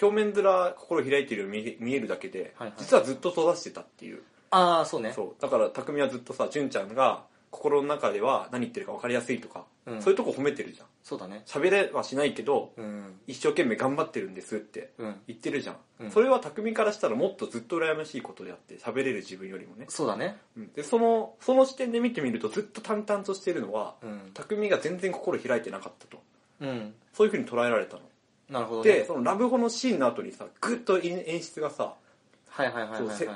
[0.00, 2.76] 表面面心開いてるように見えるだけで、はいはい。
[2.76, 4.20] 実はずっと育ててたっていう。
[4.50, 5.14] ああそうね。
[5.14, 5.40] そう。
[5.40, 10.02] だから匠はずっとさ純ちゃんが心の中では何言ってるか分かりやすいとか、うん。
[10.02, 10.86] そういうとこ褒めてるじゃん。
[11.02, 11.42] そうだね。
[11.46, 13.14] 喋れはしないけどうん。
[13.26, 15.16] 一生懸命頑張ってるんですってうん。
[15.26, 16.10] 言ってるじゃん、うん。
[16.10, 20.36] それは匠からしたらもっとずっと羨ましいことであって喋れる自分よりもね、そうだね。
[20.56, 20.72] うん。
[20.72, 24.30] でそのその視点で見てみるとずっと淡々としてるのはうん。
[24.34, 26.22] 匠が全然心開いてなかったと。
[26.60, 26.94] うん。
[27.12, 28.02] そういう風に捉えられたの。
[28.48, 28.92] なるほどね。
[28.92, 31.94] でそのラブホのシーンの後にさグッと演出がさ、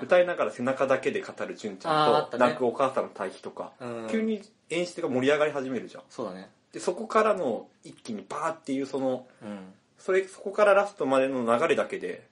[0.02, 2.44] 歌いながら背中だけで語る純ちゃんと、ね。
[2.44, 4.08] 泣くお母さんの対比とか、うん。
[4.10, 6.02] 急に演出が盛り上がり始めるじゃん。
[6.08, 6.50] そうだね。
[6.72, 9.72] でそこからの一気にバーっていうそのうん。
[9.98, 12.26] それそこからラストまでの流れだけで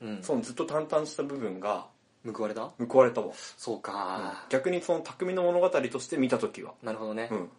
[0.00, 0.22] うん。
[0.22, 1.86] そのずっと淡々した部分が
[2.24, 2.70] 報われた？
[2.88, 6.72] 報われたわ、そうか、逆にその匠の物語として見た時は。
[6.80, 7.50] なるほどね、うん。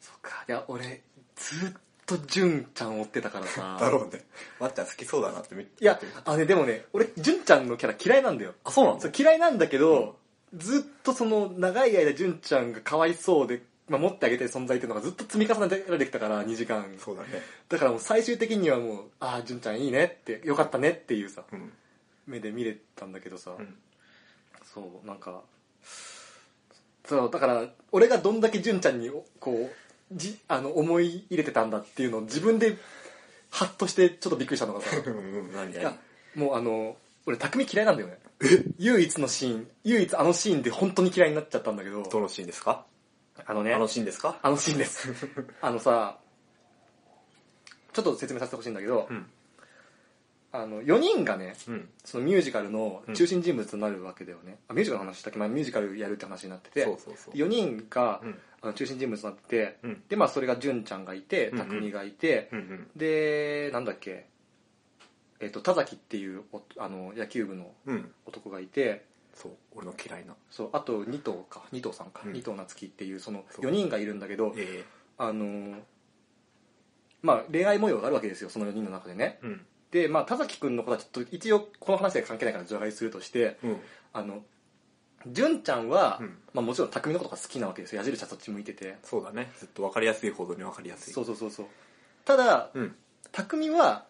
[0.00, 0.44] そうか。
[0.46, 1.02] いや俺
[1.34, 1.72] ずっ
[2.18, 3.78] と純ちゃん追ってたからさ。
[3.80, 4.24] だろうね。
[4.58, 8.54] まっちゃん好きそうだなって見いやあねでもね俺純ちゃんのキャラ嫌いなんだよ。
[8.64, 10.16] あそうなのそう嫌いなんだけど、
[10.54, 16.96] ずっとその長い間純ちゃんがかわいそうで守ってあげたい存在っていうのがずっと積み重ねられてきたから2時間。
[16.98, 17.28] そうだね。
[17.68, 21.72] だからもう最終的にはもうああ純ちゃんいいねってよかったねっていうさうん。
[22.26, 23.76] 目で見れたんだけどさ、うん。
[24.72, 25.42] そうなんか
[27.04, 32.76] そうだから俺がどんだけ純ちゃんにこうじあの思い入れてたんだっていうのを自分で
[33.50, 34.96] ハッとしてちょっとびっくりしたのがさ。
[34.96, 35.94] いや
[36.34, 36.96] 何もうあの
[37.26, 38.18] 俺匠嫌いなんだよね。
[38.78, 39.70] 唯一のシーン。
[39.84, 42.02] 唯一あのシーンで本当に嫌いになっちゃったんだけど。
[42.02, 42.86] どのシーンですか？
[43.44, 43.74] あのね。
[43.74, 44.38] あのシーンですか？
[44.42, 45.08] あのシーンです。
[45.60, 46.18] あのさ
[47.92, 49.26] ちょっと説明させてほしいんだけど、うん
[50.52, 51.88] あの4人がねうん。
[52.04, 57.34] そのミュージカルの中心人物になるわけだよね、あミュージカルの話したっけ、まあ、ミュージカルやるって話になっててそうそうそう。
[57.34, 58.38] 4人が、うん。
[58.62, 60.02] あの中心人物になってて、うん。
[60.08, 61.66] でまあそれが純ちゃんがいてうんうん。
[61.68, 62.90] 匠がいて、うんうん。
[62.96, 64.26] でなんだっけ？
[65.40, 68.12] えっ、と田崎っていうおあの野球部のうん。
[68.26, 70.34] 男がいてそう俺の嫌いな。
[70.50, 71.62] そうあと2頭か。
[71.72, 72.32] 2頭さんか、うん。
[72.32, 73.64] 二頭夏樹っていうそのそう。
[73.66, 74.84] 4人がいるんだけどえ
[75.16, 75.80] あのー
[77.22, 79.38] まあ恋愛模様があるわけですよその4人の中でね。
[79.42, 83.76] えうんでまあ田崎君のことはちょっと一応この話は関係ないから除外するとしてうん。
[84.12, 84.42] あの
[85.26, 86.38] 純ちゃんは、うん。
[86.54, 88.00] まあ、もちろん匠のことが好きなわけですよ。
[88.00, 88.96] 矢印はそっち向いてて。
[89.02, 89.52] そうだね。
[89.58, 91.12] ずっと分かりやすいほどに分かりやすい。
[91.12, 91.66] そうそうそうそう。
[92.24, 92.94] ただうん。
[93.32, 94.06] 匠は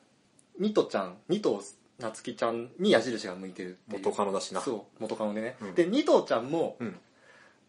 [0.59, 1.63] ニトちゃんニト
[1.99, 4.05] 夏希ちゃんに矢印が向いてるっていう。
[4.05, 4.61] 元カノだしな。
[4.61, 5.75] そう元カノでね、うん。
[5.75, 6.97] でニトちゃんも、うん。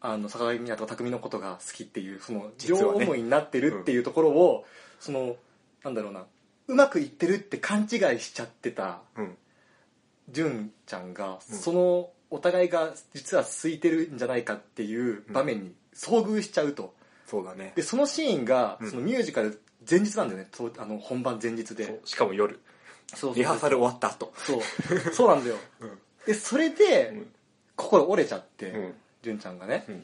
[0.01, 4.65] あの坂上湊と匠のことが好きっていうその両思いになってるっていうところを、
[4.99, 5.35] その
[5.83, 6.25] なんだろうな
[6.71, 9.37] うまくいってるって勘違いしちゃってたうん。
[10.29, 11.57] 純ちゃんが、うん。
[11.57, 16.93] そのお互いが実は空いてるんじゃないかっていう場面に遭遇しちゃうと。
[17.27, 17.73] そうだね。
[17.75, 18.89] でそのシーンが、うん。
[18.89, 20.47] そのミュージカル前日なんだよね。
[20.53, 22.61] そうあの本番前日そうでしかも夜。
[23.09, 23.35] そうそう。
[23.35, 24.31] リハーサル終わった後。
[24.37, 24.61] そう。
[25.13, 25.57] そうなんだよ。
[25.81, 25.99] うん。
[26.25, 27.31] でそれで、うん。
[27.75, 28.93] 心折れちゃって、うん。
[29.21, 30.03] 純ちゃんがね、うん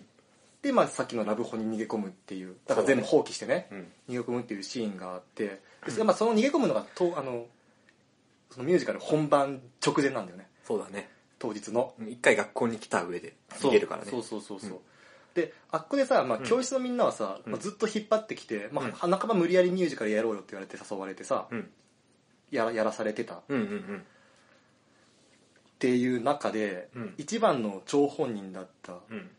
[0.67, 3.87] で、まあ、さっきのラブホに逃げ込むっていうだから全部放棄してねうん。
[4.09, 7.45] 逃げ込むっていうシーンがあってでそれまあ、その逃げ込むのがとあの
[8.51, 10.47] そのミュージカル本番直前なんだよね。
[10.63, 11.09] そうだね。
[11.39, 11.93] 当日の。
[11.99, 14.11] うん一回学校に来た上で逃げるからね。
[14.11, 14.23] そう。
[14.23, 14.73] そうそうそう、う。
[14.73, 14.77] ん
[15.35, 16.43] であっこでさ、まあ、うん。
[16.43, 17.51] 教室のみんなはさ、うん。
[17.51, 18.91] まあ、ずっと引っ張ってきて、まあうん。
[18.91, 21.69] 半ば無理やりミュージカルやろうよって言われて誘われてさ、うん。
[22.51, 23.35] やらやらされてた。
[23.35, 24.03] っうんうん。
[25.79, 27.13] ていう中で、うん。
[27.17, 29.29] 一番の張本人だったうんうん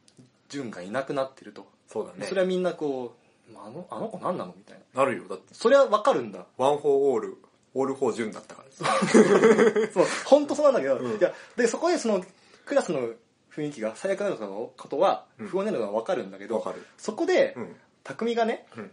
[0.48, 2.26] 純がいなくなってると、そうだね。
[2.26, 3.16] それはみんなこ
[3.50, 5.04] うまああのあの子何なのみたいな。
[5.04, 5.24] なるよ。
[5.28, 6.46] だってそれはわかるんだ。
[6.56, 7.38] One for all all
[7.74, 8.68] for 純だったから
[9.92, 10.06] そう。
[10.24, 11.18] 本当そうなんだけど、うん。
[11.18, 12.24] いやでそこでその
[12.64, 13.10] クラスの
[13.54, 15.48] 雰囲気が最悪なのかのことはうん。
[15.48, 16.84] 不安なのがわかるんだけど、わかる。
[16.96, 17.76] そこで、うん。
[18.04, 18.90] 匠がねうん。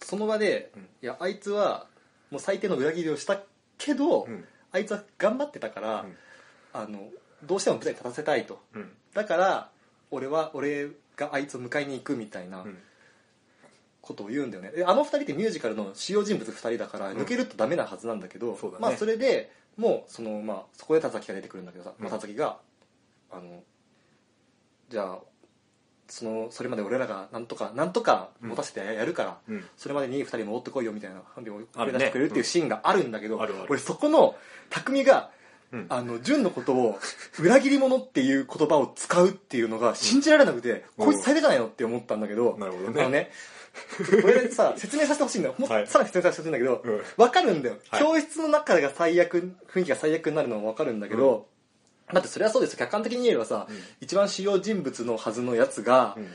[0.00, 0.82] その場で、うん。
[0.82, 1.86] いやあいつは
[2.30, 3.40] もう最低の裏切りをした
[3.78, 4.44] けど、うん。
[4.70, 6.16] あいつは頑張ってたから、うん。
[6.72, 7.08] あの
[7.44, 8.60] どうしても舞台に立たせたいと。
[8.74, 8.92] うん。
[9.14, 9.70] だから
[10.10, 12.78] 俺は俺があいつを迎えに行くみたいなうん。
[14.00, 14.70] ことを言うんだよね。
[14.70, 17.18] であの二人ってミュージカルの主要人物二人だからうん。
[17.18, 18.82] 抜けるとダメなはずなんだけど、そうだね。
[18.82, 22.56] まあそれでもうそのまあそこで田崎が出てくるんだけどさ、まあうん田崎が
[23.30, 23.62] あの
[24.88, 25.18] じゃあ
[26.08, 29.64] そのそれまで俺らがなんとかなんとか持たせてややるから、うん。
[29.76, 33.66] それまでに二人戻ってこいよみたいな判断をあるね出してくれるっていうシーンがあるんだけど、あるある。
[33.68, 34.36] 俺そこの
[34.70, 35.30] 匠が
[35.72, 35.86] うん。
[35.88, 36.98] あの純のことを
[37.38, 41.06] 裏切り者っていう言葉を使うっていうのが信じられなくて、うん。
[41.06, 43.00] こいつ最低じゃないのって思ったんだけど、なるほどね。
[43.00, 43.30] あのね
[44.22, 45.54] これでさ説明させてほしいんだよ。
[45.58, 45.86] もっとはい。
[45.86, 47.02] さらに説明させてほしいんだけど、うん。
[47.16, 48.02] わかるんだよ、はい。
[48.02, 51.46] 教室の中が最悪雰囲気が最悪になるのはわかるんだけど、
[52.12, 52.78] だってそれはそうですよ。
[52.78, 53.76] 客観的に言えばさ、うん。
[54.00, 56.28] 一番主要人物のはずのやつが、うん。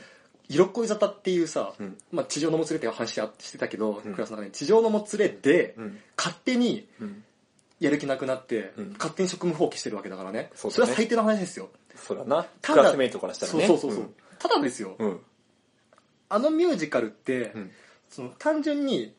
[0.48, 1.96] 色恋沙汰っていうさ、うん。
[2.12, 4.14] まあ、地上のもつれって話はしてたけど、うん。
[4.14, 5.98] クラスの中に地上のもつれで、うん。
[6.16, 7.24] 勝手にうん
[7.80, 8.92] やる気なくなって、うん。
[8.92, 10.50] 勝手に職務放棄してるわけだからね。
[10.54, 10.74] そね。
[10.76, 11.70] れは最低の話ですよ。
[11.96, 12.46] そうだな。
[12.60, 13.66] ただクラスメイトからしたらね。
[13.66, 15.20] そうそうそうそう、ただですよ、うん。
[16.28, 17.70] あのミュージカルって、うん。
[18.08, 19.14] その単純に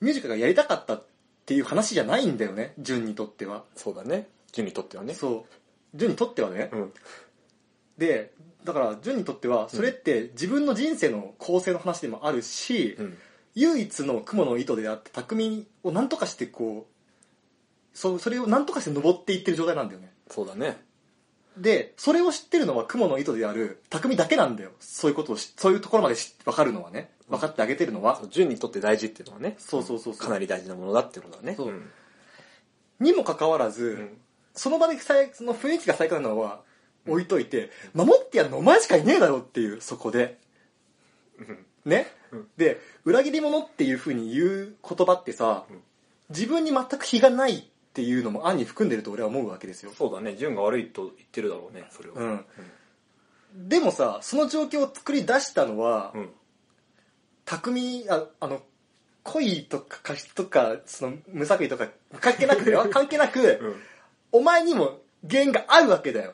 [0.00, 1.04] ミュージカルがやりたかったっ
[1.46, 2.74] ていう話じゃないんだよね。
[2.78, 3.64] 純にとっては。
[3.74, 4.28] そうだね。
[4.52, 5.14] 純にとってはね。
[5.14, 5.54] そう。
[5.94, 6.92] 純にとってはね、うん。
[7.98, 8.32] で
[8.64, 13.18] だから純にとってはそれって自分の人生の構成の話でもあるし、うん。
[13.54, 16.93] 唯一の雲の糸であって匠を何とかしてこう
[17.94, 20.12] そそれを何とかして登っていってる状態なんだよね。
[20.28, 20.76] そうだね。
[21.56, 24.72] でそれを知ってるのは雲の糸である匠だけなんだよ。
[24.80, 27.10] そういうことをしそういうところまで知分かるのはね。
[27.28, 29.56] 分かってあげてるのは、そう純にとって大事っていうのはね。
[29.58, 31.54] そうそうそうかなり大事なものだってことだね。
[31.56, 31.70] そう。
[31.70, 31.90] ん。
[33.00, 34.18] にもかかわらず、うん。
[34.54, 36.60] その場で最その雰囲気が最高なのは
[37.06, 40.38] 置いといて、守ってやるのお前しかいねえだろっていうそこで。
[41.38, 41.66] うん。
[41.86, 42.48] ね、うん。
[42.56, 45.80] で裏切り者っていうふうに言う言葉ってさ、うん。
[46.30, 50.34] 自分に全く非がないっていうのも暗に含んでると俺は思うわけですよ、そうだね。
[50.34, 52.16] 純が悪いと言ってるだろうねそれは。
[52.16, 52.44] うん。
[53.68, 56.30] でもさその状況を作り出したのは、うん。
[57.44, 58.62] 匠ああの
[59.22, 61.86] 恋とか過失とかその無作為とか
[62.18, 62.86] 関係なくだよ。
[62.90, 63.76] 関係なく、うん。
[64.32, 64.98] お前にも
[65.30, 66.32] 原因があるわけだよ。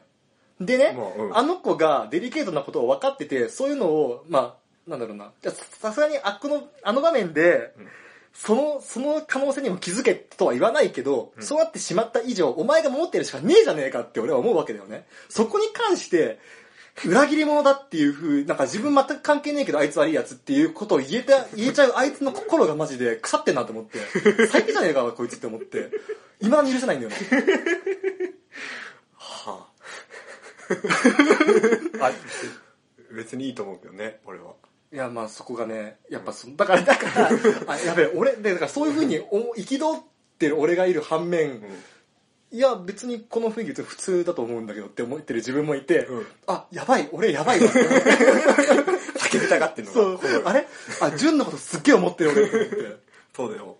[0.62, 1.36] でね、まあうん。
[1.36, 5.30] あの子がデリケートなことを分かっててそういうのをまあなんだろうな。
[5.42, 7.88] じゃあささすがにあっこのあの場面で、うん
[8.32, 11.42] そのその可能性にも気づけとは言わないけど、うん。
[11.42, 15.06] そうなってしまった以上お前が守ってるしかねえじゃねえかって俺は思うわけだよね。
[15.28, 16.38] そこに関して
[17.04, 23.98] 裏切り者だっていうふうなんか自分全く関係ねえけどあいつ悪いやつっていうことを言えた言えちゃうあいつの心がマジで腐ってんなと思って。
[24.46, 25.90] 最低じゃねえかこいつって思って。
[26.40, 27.16] 今だに許せないんだよね。
[29.16, 29.70] はあ。
[32.00, 32.12] あ
[33.12, 34.54] 別にいいと思うけどね俺は
[34.92, 37.30] いやまあそこがねやっぱそだからだから
[37.68, 40.02] あやべえ俺でだからそういうふうにお憤っ
[40.38, 41.62] てる俺がいる反面、うん。
[42.52, 46.26] いや別にこの雰囲気普通だと思うんだけどって思ってる自分もいて、うん。
[46.48, 47.70] あやばい俺やばいわ。
[47.70, 50.18] 叫びたがってんのがそう。
[50.44, 50.66] あれ？
[51.00, 52.96] あ純のことすっげえ思ってる俺って
[53.36, 53.76] そうだよ。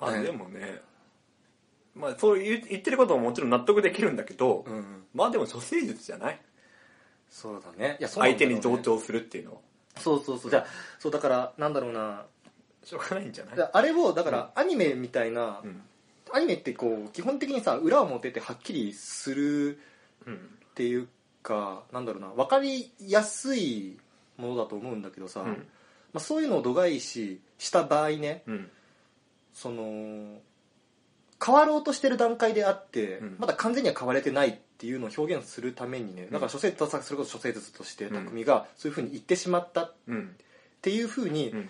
[0.00, 0.22] あ、ね。
[0.22, 0.80] でもね
[1.94, 5.04] まあそう言う言ってることももちろん納得できるんだけど、うん。
[5.14, 6.40] まあでも処世術じゃない？
[7.30, 7.96] そうだね。
[8.00, 8.68] いやそうなん相手だろうね。
[8.70, 9.58] に同調するっていうのは。
[9.96, 10.50] そうそうそう。
[10.50, 10.66] じゃあ
[10.98, 12.26] そうだからなんだろうな。
[12.84, 13.56] しょうがないんじゃない？
[13.56, 15.82] だあれをだからアニメみたいな、うん。
[16.32, 19.80] アニメってこう基本的にさ裏表ってはっきりする
[20.26, 20.34] うん。
[20.34, 20.38] っ
[20.74, 21.08] ていう
[21.42, 22.28] かなんだろうな。
[22.28, 23.98] 分かりやすい
[24.36, 25.48] ものだと思うんだけどさ、うん。
[25.48, 25.54] ま
[26.14, 28.70] あ、そういうのを度外視した場合ねうん。
[29.52, 30.38] その
[31.44, 33.36] 変わろうとしてる段階であって、うん。
[33.38, 38.24] まだ完全には変われてないっていうのを表現するためにねだから諸生それこそ諸生術としてうん。
[38.24, 39.82] 匠がそういうふうに言ってしまった。
[39.82, 40.36] っうん。
[40.80, 41.68] ていうふうに、うん。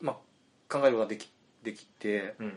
[0.00, 0.16] まあ、
[0.72, 1.28] 考えることができ
[1.64, 2.52] できて、うん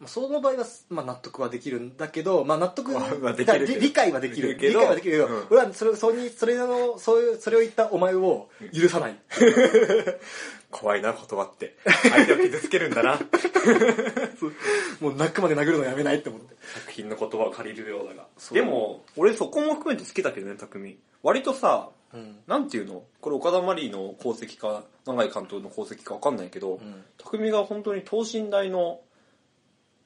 [0.00, 4.56] まあ、その場合は、まあ、納得はできるんだけど、まあ、納得まあまあできる理解はできる。
[4.56, 5.46] 理解はできるけど、うん。
[5.50, 9.18] 俺はそれそれにそれのそういうそれを言ったお前を許さない、
[10.72, 11.76] 怖いな言葉って。
[11.84, 13.20] 相手を傷つけるんだな。
[15.00, 16.56] もう泣くまで殴るのやめないって思って。
[16.76, 18.26] 作品の言葉を借りるようだが。
[18.52, 20.98] でも俺そこも含めて好きだけどね匠。
[21.22, 22.38] 割とさうん。
[22.46, 23.04] なんていうの？
[23.20, 27.04] これ岡田マリーの功績か永井監督の功績か分かんないけど、うん。
[27.18, 29.00] 匠が本当に等身大の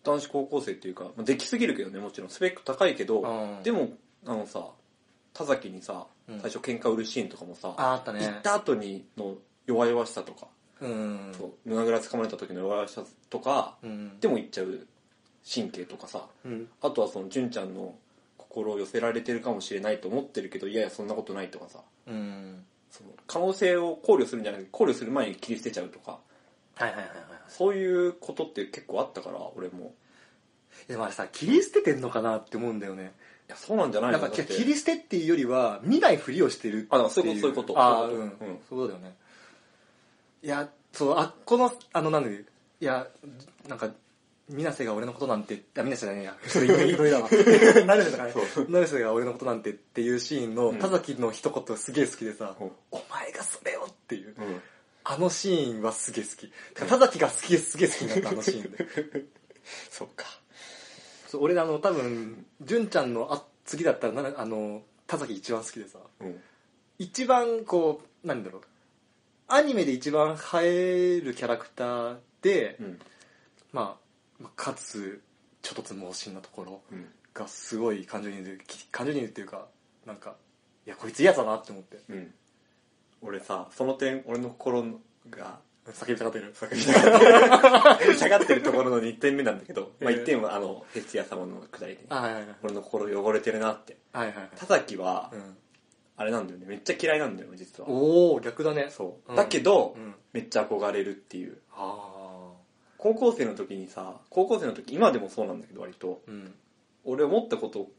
[0.04, 2.30] 男子高校生っていうか、まあ、できすぎるけどねもちろん。
[2.30, 3.62] スペック高いけど、うん。
[3.62, 3.88] でも
[4.26, 4.68] あのさ
[5.32, 6.40] 田崎にさうん。
[6.40, 8.24] 最初喧嘩売るシーンとかもさ、ああったね。
[8.24, 9.34] 行った後にの
[9.66, 10.46] 弱々しさとか、
[10.80, 11.32] うん。
[11.36, 14.20] そう胸ぐらつかまれた時の弱々しさとか、うん。
[14.20, 14.86] でも行っちゃう
[15.50, 16.68] 神経とかさうん。
[16.80, 17.94] あとはその純ちゃんの
[18.36, 22.64] 心を寄せられてるかもしれないと思ってるけどいやいやそんなことないとかさうん。
[22.90, 26.18] その可能性を考慮するんじゃなくて考慮する前に切り捨てちゃうとか。
[26.76, 27.16] はいはいはいはい
[27.48, 29.94] そういうことって結構あったから俺も。
[30.88, 33.12] でもあれさ切り捨ててんのかなって思うんだよね。
[33.48, 34.52] いやそうなんじゃないなんかのだって。
[34.54, 37.80] 切り捨てっていうよりは見ないふりをしてるってあだからそういうことそういうこと。
[37.80, 38.44] ああうんそういうこと。
[38.46, 38.58] うん。
[38.68, 39.16] そうだよね。
[40.42, 42.44] いやそうあこのあのなんで
[42.80, 43.06] いや
[43.68, 43.90] なんか
[44.48, 46.36] 水瀬が俺のことなんてあ水瀬じゃねえや。
[46.46, 47.28] それ言い言いだわ。
[47.32, 48.34] 成瀬だからね。
[48.68, 50.78] 成瀬が俺のことなんてっていうシーンのうん。
[50.78, 52.70] 田崎の一言すげえ好きでさ、うん。
[52.90, 54.34] お前がそれをっていう。
[54.36, 54.62] うん
[55.04, 56.48] あのシーンはすげえ好き。
[56.48, 58.86] てか田崎が好きすげえ好きになったあのシーンで。
[59.90, 60.24] そっか。
[61.28, 65.98] そう俺あの多分純ちゃんのあ次だったらなあの田崎一番好きでさ。
[66.20, 66.42] うん。
[66.98, 68.62] 一番こう何だろう。
[69.48, 73.00] アニメで一番映えるキャラクターで、うん。
[73.72, 75.20] まあまあかつ
[75.60, 77.12] ちょっとつ猛進なところうん。
[77.34, 79.68] がすごい感情に出る感情に出るっていうか
[80.06, 80.36] なんか
[80.86, 81.98] いやこいつ嫌だなって思って。
[82.08, 82.34] うん
[83.26, 84.84] 俺さその点俺の心
[85.30, 86.54] が叫びたがってる。
[86.54, 88.14] 叫びたがってる。
[88.14, 92.56] 下がってるところの2点目なんだけど、まあ、ええ1点はあのヘスヤ様のくだりであはいはいはい。
[92.62, 93.96] 俺の心汚れてるなって。
[94.12, 94.48] はいはいはい。
[94.56, 95.56] 田崎はうん。
[96.16, 96.66] あれなんだよね。
[96.66, 97.88] めっちゃ嫌いなんだよ実は。
[97.88, 98.88] おお逆だね。
[98.90, 99.36] そう、うん。
[99.36, 100.14] だけど、うん。
[100.32, 101.58] めっちゃ憧れるっていう。
[101.72, 102.52] あ
[102.98, 106.22] 高校生の時にさ高校生の時今でもそうなんだけど割と。
[106.26, 106.54] あうん。
[107.04, 107.92] 俺思ったことを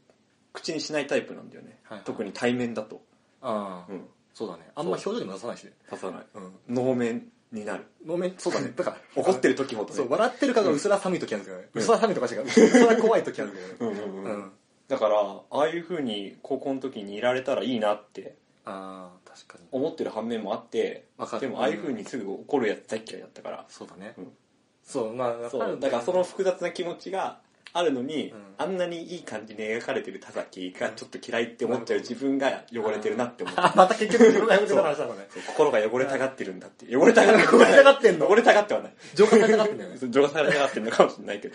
[0.52, 2.04] 口にしないタイプなんだよね、はいはい。
[2.04, 3.02] 特に対面だと、
[3.42, 4.70] ああ、うん、そうだね。
[4.74, 5.72] あんま表情にも出さないしね。
[5.88, 6.26] 刺さない。
[6.34, 6.40] う
[6.72, 6.74] ん。
[6.74, 7.86] 能面になる。
[8.04, 8.70] 能面そうだね。
[8.76, 9.96] だから怒ってる時ほどね。
[9.96, 11.68] そう笑ってる顔が薄ら寒い時あるんですよね。
[11.72, 11.80] うん。
[11.80, 13.74] 薄ら寒いとか違う薄ら怖い時あるんだよね。
[13.80, 14.24] うんうんうん。
[14.24, 14.52] うん
[14.88, 15.18] だから
[15.50, 18.36] ああいう風に高校の時にいられたらいいなって。
[18.66, 19.64] ああ確かに。
[19.72, 21.40] 思ってる反面もあってわかる。
[21.40, 24.36] でもああいう風にすぐ怒るやつ大っ嫌いだったから、そうだね、うん。
[24.84, 27.40] そうまあわそかるうだからその複雑な気持ちが
[27.72, 28.54] あるのに、うん。
[28.58, 36.96] あんなにいい感じに描かれてる田崎がちょっと嫌いって思っちゃう自分が汚れてるなって思ってあまた結局自分がやめてた話なのねそう心が汚れたがってるんだって。
[36.96, 38.28] 汚れたがって汚れたがってんの？
[38.28, 38.94] 汚れたがってはない。
[39.14, 39.90] 浄化されたかったんだよ。
[39.90, 41.54] ね 浄化されたがってるのかもしれないけど。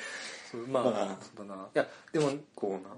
[0.51, 1.17] そうまあ、まあ。
[1.35, 1.63] そうだな。
[1.63, 2.93] いやでもこうな。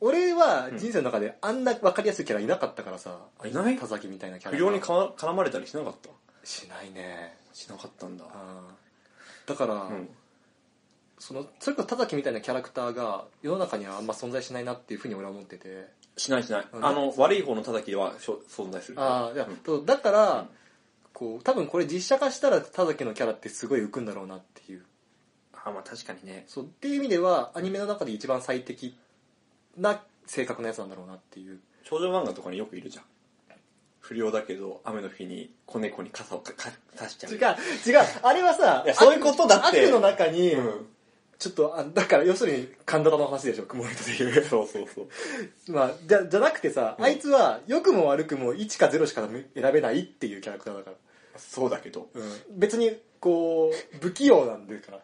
[0.00, 3.18] 俺は人生の中であんな分かりやすいキャラいなかったからさ。
[3.38, 3.76] あいない？
[3.78, 6.08] 田崎みたいなキャラ不良にか絡まれたりしなかった？
[6.44, 7.36] しないね。
[7.52, 8.24] しなかったんだ。
[9.46, 10.08] だから、うん
[11.18, 15.88] そのそれこそ田崎みたいなキャラクターが世の中にはあんま存在しないなっていうふうに俺は思ってて。
[16.16, 16.64] しないしない。
[16.72, 16.86] うん。
[16.86, 19.00] あの悪い方の田崎はしょ存在する。
[19.00, 19.58] ああいや、うん。
[19.64, 20.48] そうだから、うん
[21.16, 24.82] こう多分これ実写化したら田崎のキャラってすごい浮くんだろうなっていう。
[25.54, 26.44] あまあ確かにね。
[26.46, 26.64] そう。
[26.64, 28.98] っていう意味ではアニメの中で一番最適
[29.78, 31.58] な性格のやつなんだろうなっていう。
[31.84, 33.04] 少女漫画とかによくいるじゃん。
[34.00, 37.32] 不良だけど雨の日に子猫に傘をかか差しちゃう。
[37.32, 37.38] 違う。
[37.38, 38.04] 違う。
[38.22, 39.86] あれはさいやそういうことだって。
[39.86, 40.86] 悪の中に、うん
[41.38, 44.44] ちょっとあだから要するに神田の話でしょ雲の人でいう。
[44.44, 45.06] そうそうそう。
[45.72, 47.04] まあじゃじゃなくてさ、うん。
[47.04, 50.96] あいつは良くも悪くも1か0しか選べないっていうキャラクターだから、
[51.38, 52.08] そうだけど。
[52.14, 55.00] うん、別にこう不器用なんだから。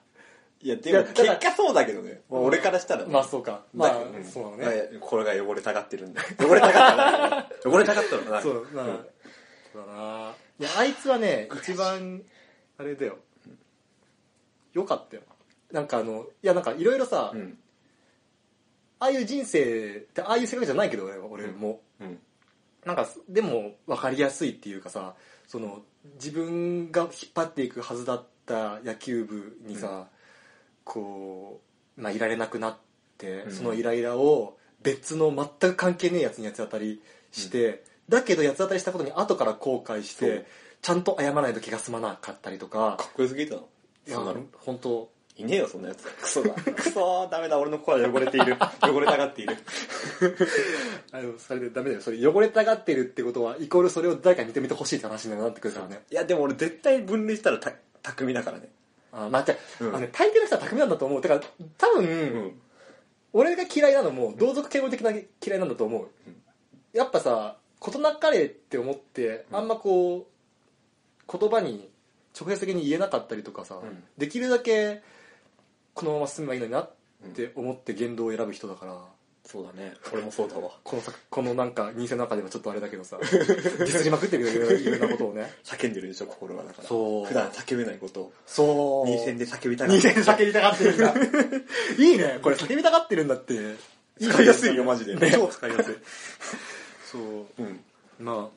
[0.62, 3.04] いやでも結果そうだけどね、まあ、俺からしたら。
[3.04, 3.64] ねまあそうか。
[3.74, 6.22] まあだけどそうなのね、まあこれが汚れたがってるんだ。
[6.38, 8.40] 汚れたがったら汚れたがったのかな。
[8.40, 9.06] そうまあ、ん。
[9.72, 10.34] そうだな。
[10.60, 12.22] いやあいつはね一番
[12.78, 13.18] あれだよ。
[14.72, 15.22] よかったよ
[15.72, 17.58] なんかあのいやなんかいろいろさ、うん。
[18.98, 22.18] ああいう人生ってああいう性格じゃないけど俺は俺も、うん。
[22.84, 25.14] なんかでも分かりやすいっていうかさ
[25.48, 25.82] その
[26.14, 30.08] 自分が引っ張っていくはずだった野球部にさ、
[30.84, 31.60] こ
[31.96, 32.76] う、まあ、いられなくなっ
[33.18, 33.52] て、うん。
[33.52, 37.00] そのイライラを別の全く関係ねえやつに八つ当たり
[37.30, 40.28] して、だけど八つ当たりしたことに後から後悔しそう。
[40.28, 40.46] て
[40.82, 42.96] ちゃんと謝らないと気が済まなかったりとか。
[42.98, 43.54] かっこよすぎた。
[43.54, 43.68] の
[44.08, 46.04] いやそんなの本当いねえよそんなやつ。
[46.04, 46.50] クソだ。
[46.54, 47.58] クソダメだ。
[47.58, 48.56] 俺の心は汚れている。
[48.82, 49.56] 汚れたがっている。
[51.10, 52.02] あのそれでダメだよ。
[52.02, 56.02] それ汚れたがってるってことはイコールそれを誰かに認めてほしいって話になってくるからね。
[56.10, 57.72] いやでも俺絶対分類したらた
[58.02, 58.68] 匠だからね。
[59.10, 59.88] あまあじゃあ,、うん。
[59.90, 61.22] あのね、大抵の人は巧みなんだと思う。
[61.22, 61.42] だから
[61.78, 62.60] 多分、うん。
[63.32, 66.08] 俺が嫌いなのも同族敬語的な嫌いなんだと思う、
[66.92, 69.56] やっぱさ事なかれって思ってうん。
[69.56, 70.26] あんまこ
[71.26, 71.88] う言葉に
[72.38, 74.04] 直接的に言えなかったりとかさ、うん。
[74.18, 75.02] できるだけ
[75.94, 76.90] このまま進めばいいのになっ
[77.34, 78.98] て思って言動を選ぶ人だから。
[79.44, 79.94] そうだね。
[80.12, 80.70] 俺もそうだわ。
[80.84, 85.50] このさこのなんか人生の中ではちょっとあれだけどさディスりまくってるよいろいろいろんなことをね。
[85.64, 86.82] 叫んでるでしょ心がだか。
[86.82, 87.26] らそう。
[87.26, 88.20] 普段叫べないこと。
[88.20, 89.10] をそう。
[89.10, 91.14] 二線で叫びたが二って線で叫びたがってるんだ。
[91.98, 92.38] いいね。
[92.40, 93.74] これ叫びたがってるんだって。
[94.20, 95.16] 使いやすいよマジで。
[95.16, 95.32] ね。
[95.32, 95.96] 超使いやすい。
[97.10, 97.46] そう。
[97.58, 97.80] うん。
[98.20, 98.48] ま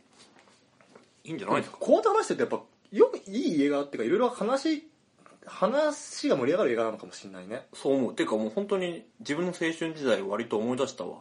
[1.24, 4.88] いいんじゃあこうやって話してるとやっぱよくいい映画っていうかいろいろ話
[5.48, 7.68] 話が盛り上がる映画なのかもしれないね。
[7.74, 8.16] そう思う。
[8.16, 11.20] ていうかもう本当に自分の青春時代を割と思い出したわ。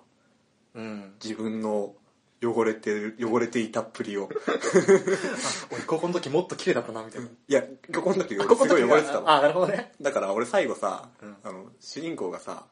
[0.75, 1.15] うん。
[1.23, 1.95] 自分の
[2.43, 4.29] 汚れてる汚れていたっぷりを。
[5.73, 7.29] 俺高校の時もっと綺麗だったなみたいな。
[7.29, 7.63] いや
[7.95, 9.37] ここの時あ高校すごいの時汚れてたわ。
[9.37, 9.93] あなるほどね。
[10.01, 11.37] だから俺最後さ、うん。
[11.43, 12.67] あの主人公がさ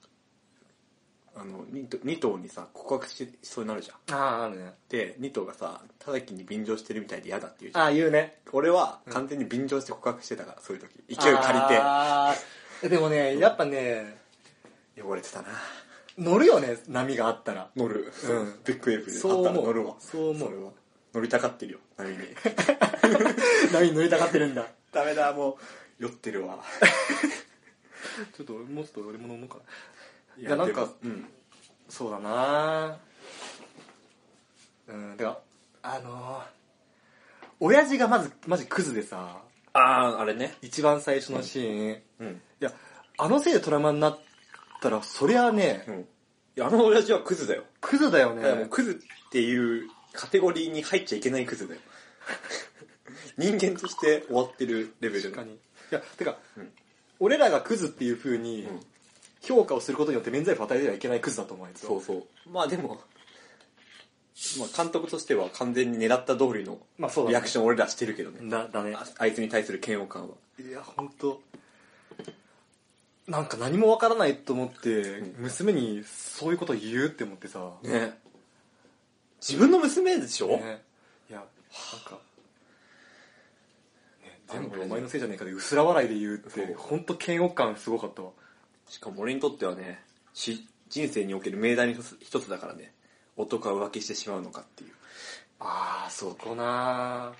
[1.34, 4.16] あの 2, 2頭にさ告白しそうになるじゃん。
[4.16, 4.74] あああるね。
[4.88, 7.84] で2頭がさただきに便乗してるみたいで嫌だって言うじゃん。
[7.84, 8.38] ああ言うね。
[8.52, 10.90] 俺は完全に便乗して告白してたからそういう時。
[11.08, 11.78] 勢い借りて。
[11.80, 14.18] あーでもねやっぱね
[14.98, 15.48] 汚れてたな。
[16.18, 17.70] 乗るよね波があったら。
[17.76, 18.54] 乗る、うん。
[18.64, 19.94] ビッグウェーブでそう思うあったら乗るわ。
[19.98, 20.50] そう思う。
[20.50, 20.70] れは。
[21.14, 22.16] 乗りたがってるよ波に。
[23.72, 24.66] 波に乗りたがってるんだ。
[24.92, 25.54] ダメだもう。
[25.98, 26.62] 酔ってるわ。
[28.36, 29.62] ちょっともうちょっと俺も飲もうかな
[30.38, 31.26] いいやなんかうん。
[31.88, 32.98] そうだな。
[34.88, 35.30] うんだか
[35.82, 36.42] らあのー、
[37.60, 39.42] 親父がまずマジクズでさ。
[39.74, 40.54] あああれね。
[40.62, 42.40] 一番最初のシーン、いうん。
[42.60, 42.72] や
[43.18, 44.18] あのせいでトラウマになっ
[44.80, 46.00] たらそりゃね、うん。
[46.00, 46.04] い
[46.56, 47.64] やあの親父はクズだよ。
[47.80, 48.66] クズだよね。
[48.70, 51.80] クズっていうカテゴリーに入っちゃいけないクズだよ。
[53.38, 55.54] 人間として終わってるレベル確かに。
[55.54, 55.58] い
[55.90, 56.72] やてか、うん。
[57.18, 58.80] 俺らがクズっていう風にうん
[59.42, 62.24] 評価をすることによって免罪符を与えてはいけないクズだと思うそうそう。
[62.50, 63.00] まあでも、
[64.58, 67.32] まあ、監督としては完全に狙った通りのまあそうだね。
[67.32, 68.38] リアクション俺らしてるけどね。
[68.48, 68.94] だだね。
[68.94, 70.34] ああいつに対する嫌悪感は。
[70.58, 71.40] いや本当
[73.26, 75.42] なんか何もわからないと思って、うん。
[75.42, 78.18] 娘にそういうこと言うって思ってさ、ね。
[79.40, 80.82] 自分の娘でしょ、ね。
[81.30, 81.44] いやな
[81.98, 82.18] んか、
[84.22, 86.66] ね、全部お前のせいじゃねえかで薄ら笑いで言うっそう。
[86.66, 88.30] て本当嫌悪感すごかったわ
[88.92, 90.02] しかも俺にとってはね
[90.34, 92.92] し人生における命題の一つ一つだからね
[93.38, 94.90] 男は浮気してしまうのかっていう。
[95.58, 97.32] ああそこな。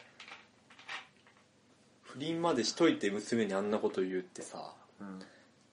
[2.04, 5.18] 不倫までしといて娘にあんなこと言うってさうん。
[5.18, 5.20] っ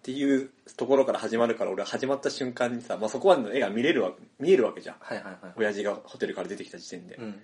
[0.03, 4.95] ていうところから始まるから俺は始まった瞬間にさ、まあ、そこまでの絵が見れるわ見えるわけじゃん。
[4.99, 7.39] はいはいはい親父がホテルから出てきた時点で、うん。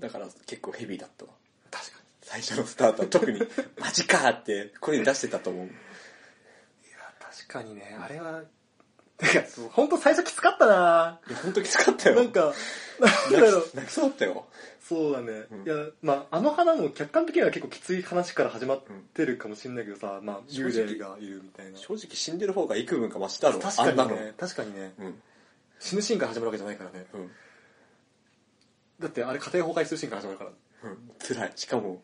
[0.00, 1.30] だから結構ヘビーだったわ。
[1.70, 2.02] 確かに。
[2.22, 3.40] 最初のスタートは特に
[3.78, 5.70] マジかーって声に出してたと思う
[7.48, 7.96] 確かにね。
[8.00, 8.42] あれは
[9.22, 11.20] いやそう本当最初きつかったな。
[11.28, 12.16] いや本当きつかったよ。
[12.16, 12.52] なんか
[13.00, 13.70] なんだろう。
[13.74, 14.46] 泣きそうだったよ。
[14.80, 15.64] そうだね、うん。
[15.64, 18.82] いやまああの花も客観的には結構きつい話から始まっ
[19.14, 21.78] てるかもしれないけどさ、まあ正直幽霊がいるみたいな。
[21.78, 23.60] 正直死んでる方が幾分かマシだろ。
[23.60, 24.10] 確かあんなの。
[24.10, 24.92] にね確かにね。
[24.98, 25.22] うん。
[25.78, 27.06] 死ぬシーンから始まるわけじゃないからね。
[27.14, 27.30] うん。
[29.00, 30.50] だってあれ家庭崩壊するシーンから始まるから。
[30.90, 30.98] うん。
[31.20, 31.52] 辛い。
[31.54, 32.02] しかも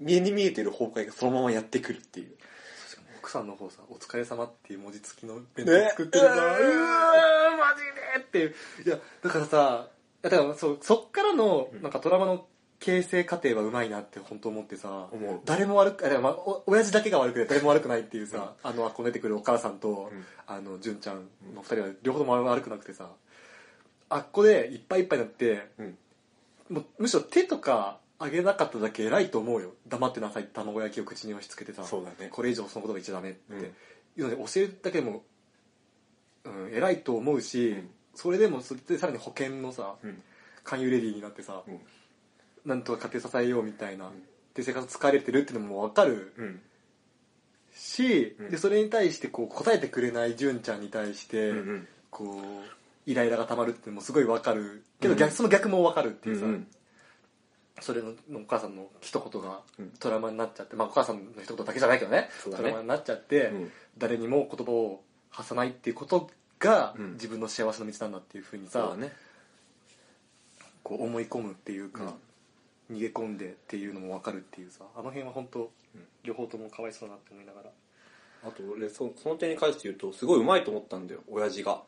[0.00, 2.34] 見えに見えてる崩壊がそのままやってくるっていう
[3.30, 9.88] さんの方さ「お疲れ様っていう文字付きの弁ね当作ってるから、うわーうわーマジでっていやだからさ
[10.22, 12.46] だからそうそっからのなんかドラマの
[12.80, 15.08] 形成過程はうまいなって本当思ってさ
[15.44, 20.24] 誰も悪くあまあお親父だけが悪くて誰も悪くないっていうさ、あのあこう出てくるお母さんと、うん。
[20.46, 23.10] あの純ちゃんの二人は両方とも悪くなくてさ
[24.08, 25.98] あっこでいっぱいいっぱいになってうん。
[26.70, 29.72] もうむしろ手とかあげなかっただけ偉いと思うよ。
[29.88, 30.44] 黙ってなさい。
[30.44, 32.28] 卵焼きを口に押し付けてさそうだね。
[32.30, 33.40] これ以上そのことが言っちゃダメって。
[33.48, 33.62] うん。
[33.62, 33.70] い
[34.18, 35.22] うので教えるだけでも、
[36.44, 37.90] うん、偉いと思うし、うん。
[38.14, 40.22] それでもそれでさらに保険のさうん。
[40.62, 41.80] 勧誘レディーになってさ、うん。
[42.66, 44.12] なんとか家庭支えようみたいな、ん。
[44.52, 46.60] で生活疲れてるっていうのも分かるうん。
[47.74, 48.50] し、うん。
[48.50, 51.88] でそれに対してこう答えてくれない純ちゃんに対して、うんうん。
[52.10, 52.36] こ
[53.06, 54.84] イライラがたまるっていうのもすごいわかる。
[55.00, 55.18] けど、うん。
[55.18, 56.66] 逆その逆もわかるっていうさ、うん
[57.80, 59.90] それのお母さんの一言がうん。
[59.98, 62.28] トラウマになっちゃって、まあお母さんの一言だけじゃないけどね。
[62.42, 62.64] そうだね。
[62.64, 63.72] トラウマになっちゃって、うん。
[63.98, 67.12] 誰にも言葉を発さないっていうことが、うん。
[67.14, 69.12] 自分の幸せの道なんだっていうふうにさ、ね。
[70.82, 72.14] こう思い込むっていうか、
[72.90, 76.04] 逃げ込んでっていうのもわかるっていうさあの辺は本当、うん。
[76.24, 77.70] 両方ともかわいそうだなって思いながら。
[78.42, 81.82] あと俺そその点に関して言うとすごいうまいと思ったんだよ親父が。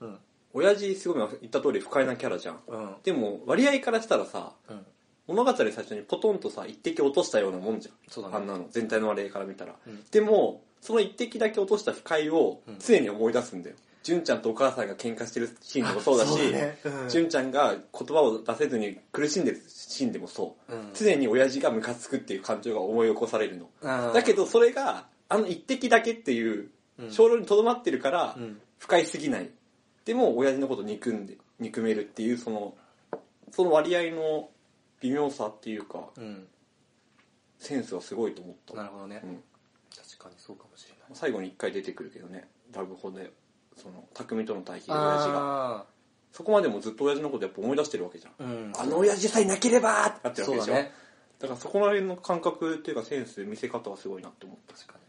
[0.00, 0.18] うん。
[0.52, 2.60] 親父すごい言った通り不快なキャラじゃん。
[2.66, 2.94] うん。
[3.02, 4.86] でも割合からしたらさうん
[5.26, 7.94] 物語最初にポトンとさ一滴落としたようなもんじゃん。
[8.08, 8.36] そうだね。
[8.36, 10.04] あんなの全体の割合から見たら、うん。
[10.10, 12.76] でもその一滴だけ落とした不快をうん。
[12.78, 13.76] 常に思い出すんだよ。
[14.02, 16.78] 純ちゃんとお母さんが喧嘩してるシーンでもそうだしそうだね。
[16.84, 17.08] うん。
[17.08, 20.90] 純ちゃんが言葉を出せずに苦しんでるシーンでもそう、うん。
[20.92, 24.12] 常に親父がムカつくっていう感情が思い起こされるの。
[24.12, 26.68] だけどそれがあの一滴だけっていう
[26.98, 27.10] うん。
[27.10, 29.48] 少量にとどまってるからうん不快すぎない。
[30.04, 32.74] でも親父のこと憎んで憎めるっていうその
[33.52, 34.50] その割合の
[35.04, 36.46] 微妙さっていうかうん。
[37.58, 38.74] センスはすごいと思った。
[38.74, 39.42] なるほどね、うん。
[39.94, 41.08] 確かにそうかもしれない。
[41.12, 42.48] 最後に一回出てくるけどね。
[42.72, 43.30] ラブホで
[43.76, 45.76] その匠との対比で親父が。
[45.80, 45.84] あ
[46.32, 48.72] そこまでもずっと親父のことやっぱ思い出してるわけじゃん、あうん。
[48.76, 50.72] あの親父さえなければってなってるわけでしょ。
[50.74, 50.92] だね。
[51.38, 54.72] だからそこら辺の感覚っていうかセンス見せ方はすごいなって思った。
[54.74, 55.04] 確かに。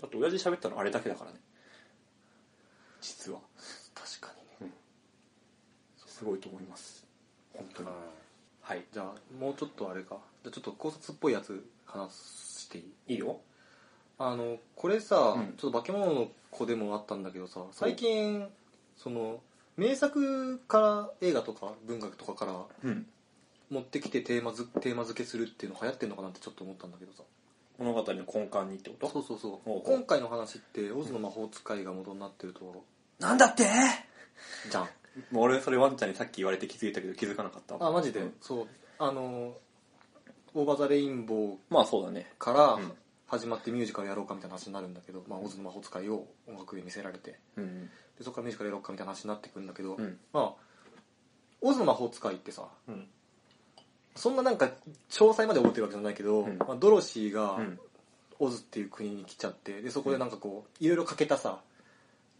[0.00, 1.38] だって親父喋ったのあれだけだからね。
[3.00, 3.40] 実は。
[3.94, 4.72] 確かにね。
[6.06, 6.93] すごいと思います
[7.54, 7.88] 本当に。
[8.62, 8.84] はい。
[8.92, 10.16] じゃあもうちょっとあれか。
[10.42, 13.14] じゃあちょっと考察っぽいやつ話していい？
[13.14, 13.40] いいよ。
[14.18, 15.54] あのこれさ、うん。
[15.56, 18.46] ちょっと化け物の子でもあったんだけどさ最近
[18.96, 19.40] その
[19.76, 23.06] 名作から映画とか文学とかからうん。
[23.70, 27.22] 持ってきてテーマづテーマ付けするっていうの流行ってんのかなってちょっと思ったんだけどさ。
[27.76, 29.08] 物語の根幹にってこと？
[29.10, 29.82] そうそうそう。
[29.84, 32.84] 今回の話ってオズの魔法使いが元になってると
[33.18, 33.64] なんだって？
[34.70, 34.88] じゃん
[35.30, 38.34] もう俺それワンちゃんにさっき言われて気づいたけど気づかなかったあマジで、うん。
[38.40, 38.66] そう。
[38.98, 39.56] あの
[40.54, 42.92] Over the Rainbow まあそうだねからうん
[43.26, 47.38] 始まってミュージカルやろうかみたいな話になるんだけど、まあ、オズの魔法使いを音楽で見せられて。
[47.56, 50.18] うんでそこからミュージカルやろうかみたいな話になってくるんだけど、うん。
[50.32, 50.52] まあ
[51.60, 53.08] オズの魔法使いってさうん。
[54.14, 54.66] そんななんか
[55.10, 56.58] 詳細まで覚えてるわけじゃないけど、うん。
[56.58, 57.80] まあ、ドロシーがうん。
[58.40, 61.60] オズっていう国に来ちゃってでそこでなんかこういろいろ欠けたさ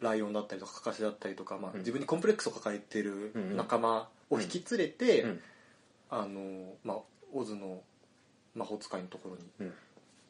[0.05, 1.78] ライオンだったりとかカカシだったりとか、まあ、うん。
[1.80, 5.40] 自分にコンプレックスを抱えてる仲間を引き連れて、うん。
[6.11, 6.98] あのまあ、
[7.32, 7.82] オズの
[8.55, 9.72] 魔法使いのところにうん。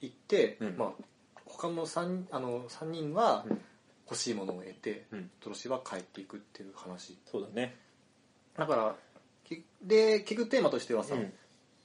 [0.01, 0.77] 行って、うん。
[0.79, 1.05] まあ、
[1.45, 3.61] 他の 3, あの3人はうん。
[4.07, 5.31] 欲しいものを得て、うん。
[5.43, 7.19] ドロシーは帰っていくっていう話。
[7.31, 7.75] そうだね。
[8.57, 8.95] だから
[9.45, 11.33] きで結局テーマとしてはさ、うん。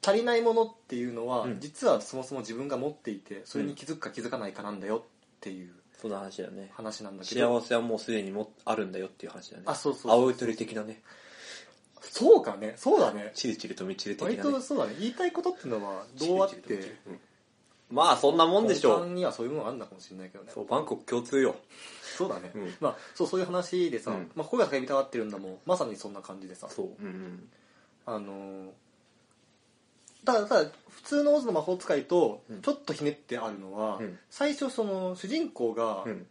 [0.06, 1.60] 足りないものっていうのは、うん。
[1.60, 5.02] 実はそもそも自分が持っていてそれに気づくか気づかないかなんだよっ
[5.40, 5.72] ていう
[6.02, 6.72] そんな話だよね。
[6.74, 7.60] 話なんだけど。
[7.60, 9.66] 幸せはもうすでにもあるんだよっていう話だよね。
[9.70, 11.02] あそうそうそう青い鳥的なね。
[12.02, 12.74] そうかね。
[12.78, 13.32] そうだね。
[13.36, 14.52] チリチリとみちり的割なね。
[14.52, 14.96] とそうだね。
[15.00, 16.56] 言いたいことっていうのはどうあって。
[16.56, 17.20] チリチリとみちりうん
[17.92, 20.52] まあそんなもんでしょ根幹にはそういうものがあるんだかもしれないけどね。
[20.54, 21.56] そうバンコク共通よ。
[22.18, 22.74] そうだね、うん。
[22.80, 24.32] まあそうそういう話でさ、うん。
[24.36, 25.58] まあ、声が叫びたがってるんだもん。
[25.66, 26.70] まさにそんな感じでさ。
[26.70, 26.86] そう。
[27.02, 27.50] うんうん。
[28.06, 28.70] あのー
[30.26, 32.62] ただただ普通のオズの魔法使いとうん。
[32.62, 34.20] ちょっとひねってあるのは、うん。
[34.30, 36.28] 最初その主人公が、うん。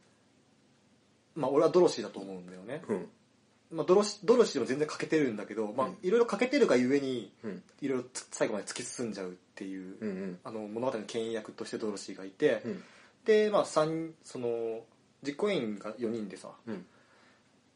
[1.34, 3.08] まあ俺はドロシーだと思うんだよね、うん。
[3.70, 10.38] まあ、ドロシドロシーも全然欠けてるんだけど、まあうんいろいろ欠けてるがゆえにうんいろいろつ最後まで突き進んじゃうっていう、うんうん。
[10.44, 12.82] あの物語の牽引役としてドロシーがいて、うん。
[13.24, 14.80] でまあ三その
[15.22, 16.86] 実行委員が4人でさうん。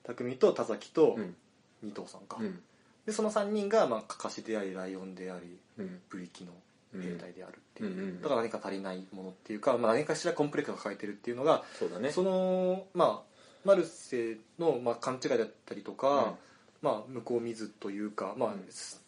[0.04, 1.36] 匠と田崎とうん。
[1.82, 2.60] 二藤さんか、うん。
[3.06, 6.52] でその3人が、まあ、カカシでありライオンでありうんブリキの
[7.00, 12.10] 兵隊であるっていう、うんうんだから何か足りないものっていうか、まあ、何かしらコンプレックスを抱えてるっていうのが、そうだね。
[12.10, 13.32] そのまあ
[13.64, 16.34] マルセの、まあ、勘違いだったりとか、
[16.82, 18.66] まあ、向こう見ずというか、まあうん。
[18.70, 19.00] す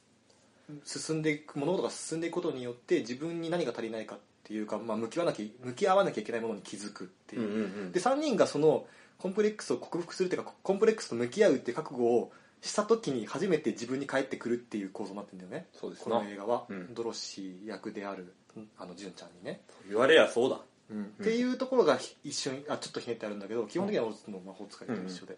[0.85, 7.43] 進んでいく物事が進んでいくことによって自分に何が足りないかっていうか、まあ、向き合わなきゃ向き合わなきゃいけないものに気づくっていう。
[7.43, 7.93] う、んうんうん。
[7.93, 8.87] で3人がその
[9.19, 12.33] コンプレックスを克服するっていうかコンプレックスと向き合うっていう覚悟を
[12.65, 15.69] した時に初めて自分に返ってくるっていう構造になってるんだよね。
[15.75, 16.17] こそうですな。
[16.17, 16.95] の映画は、うん。
[16.95, 18.33] ドロシー役である
[18.79, 20.57] あの純ちゃんにね、言われやそうだ。
[20.57, 25.37] っていうところがひ一緒にあちょっとひねってあるんだけど基本的にはオズの魔法使いと一緒で、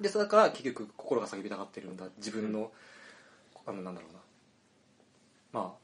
[0.00, 2.06] でそれから結局心が叫びたがってるんだ。
[2.18, 2.70] 自分の、
[3.66, 4.18] あのなんだろうな。
[5.60, 5.78] まあ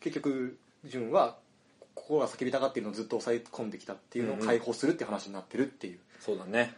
[0.00, 1.36] 結局純は
[1.94, 5.98] 心が叫びたがってるのをずっと抑え込んできたっていうのを解放するって話になってるっていう。
[6.18, 6.74] そうだね。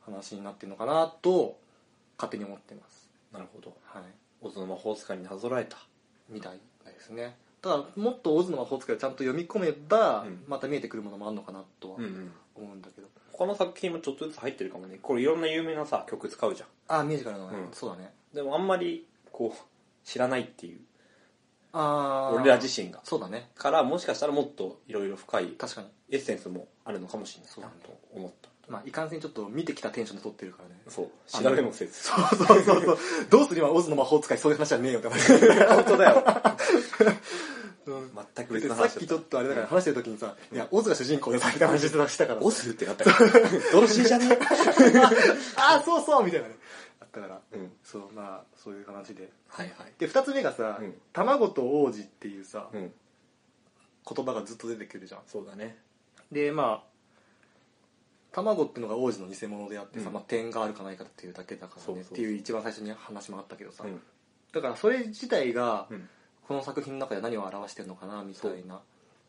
[0.00, 1.58] 話になってるのかなと
[2.18, 3.08] 勝手に思ってます。
[3.32, 3.76] なるほど。
[3.84, 4.02] はい。
[4.40, 5.78] オズの魔法使いになぞらえた。
[6.28, 7.36] みたいですね。
[7.62, 10.44] ただもっとオズの魔法使いをちゃんと読み込めば、うん。
[10.46, 12.32] また見えてくるものもあるのかなとはうんうん。
[12.56, 13.08] 思うんだけど。
[13.32, 14.98] 他の作品もちょっとずつ入ってるかもね。
[15.00, 16.68] これいろんな有名なさ曲使うじゃん。
[16.88, 17.72] ああミュージカルのね、うん。
[17.72, 18.12] そうだね。
[18.34, 19.58] でもあんまりこう
[20.04, 20.80] 知らないっていう。
[21.72, 23.00] ああ俺ら自身が。
[23.04, 23.50] そうだね。
[23.54, 25.88] からもしかしたらもっといろいろ深い確かに。
[26.10, 30.74] エッセンスもあるのかもしれないそうなと思ったまあいかんせんちょっと見てきたテンションで撮ってるからね。
[30.88, 31.10] そう。
[31.42, 31.92] 調べもせず。
[32.02, 32.82] そうそうそう。
[32.84, 32.98] そう
[33.30, 35.28] どうする今オズの魔法使いそういう話はねえよって話
[35.74, 36.24] 本当だよ。
[37.86, 38.10] うん。
[38.36, 42.42] 全くで別の話さっきちょっとあれだから話してる時にさ、いや、オズが主人公でさ、みたいな話したから。
[42.42, 43.16] オスってなったよ。
[43.72, 44.36] ドロシーじゃね？
[45.56, 46.56] ああ、そうそうみたいなね。
[47.00, 47.72] あったから、うん。
[47.82, 49.30] そう、まあ、そういう話で。
[49.48, 49.92] はいはい。
[49.98, 50.94] で、二つ目がさ、うん。
[51.14, 52.92] 卵と王子っていうさ、うん。
[54.14, 55.20] 言葉がずっと出てくるじゃん。
[55.26, 55.78] そうだね。
[56.30, 56.97] で、まあ、
[58.32, 60.14] 卵っていうのが王子の偽物であってさ、うん。
[60.14, 64.00] まあ、点があるかないかっていうだけだからねっていう一番最初に話もあったけどさ、うん。
[64.52, 66.08] だからそれ自体が、うん。
[66.46, 68.80] この作品の中で何を表してるのかなみたいな。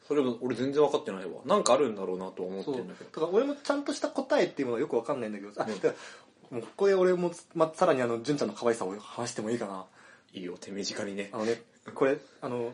[0.07, 1.41] それも俺全然分かってないわ。
[1.45, 2.65] なんかあるんだろうなとは思って。
[2.65, 2.77] そう。
[2.77, 5.75] るんだけどだから俺もちゃんとした答えっていうものはよくわかんないんだけど、あうん。
[5.75, 5.87] だか
[6.51, 9.85] らもうここで俺も、ま、さらにあの純ちゃんの可愛さを話してもいいかな。
[10.33, 11.29] いいよ手短にね。
[11.33, 11.61] あのね
[11.93, 12.71] これあの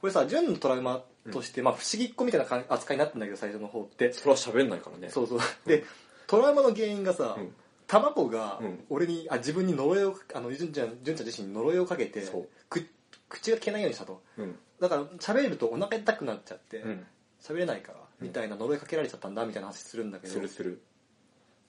[0.00, 1.02] これさ純のトラウマ
[1.32, 4.12] として、まあ、不思議っ子みたいな感扱いになってんだけど最初の方って。
[4.12, 5.10] それは喋んないからね。
[5.10, 5.40] そうそう。
[5.66, 5.84] で
[6.26, 7.52] トラウマの原因がさ、うん。
[7.86, 8.84] 卵がうん。
[8.88, 12.22] 俺にあ自分に呪いをあの純ちゃん純ちゃん自身に呪いをかけて
[12.68, 12.86] く
[13.28, 14.22] 口が聞けないようにしたと。
[14.38, 14.56] うん。
[14.80, 17.06] だから喋るとお腹痛くなっちゃってうん。
[17.42, 20.32] 喋、れないからみたいな呪いかけられちゃったんだみたいな話するんだけど。
[20.32, 20.82] するする。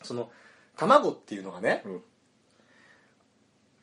[0.04, 0.32] その
[0.78, 2.02] 卵っていうのがね、うん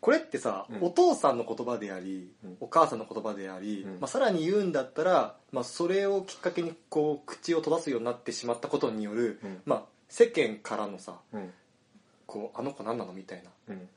[0.00, 0.84] これってさ、うん。
[0.86, 2.56] お父さんの言葉であり、うん。
[2.60, 3.92] お母さんの言葉であり、うん。
[4.00, 9.60] まあ、さらに言うんだったら、まあ、それをきっかけにこう口を閉ざすようになってしまったことによる、うん。
[9.64, 11.50] まあ、世間からのさうん。
[12.26, 13.88] こうあの子何なのみたいなうん。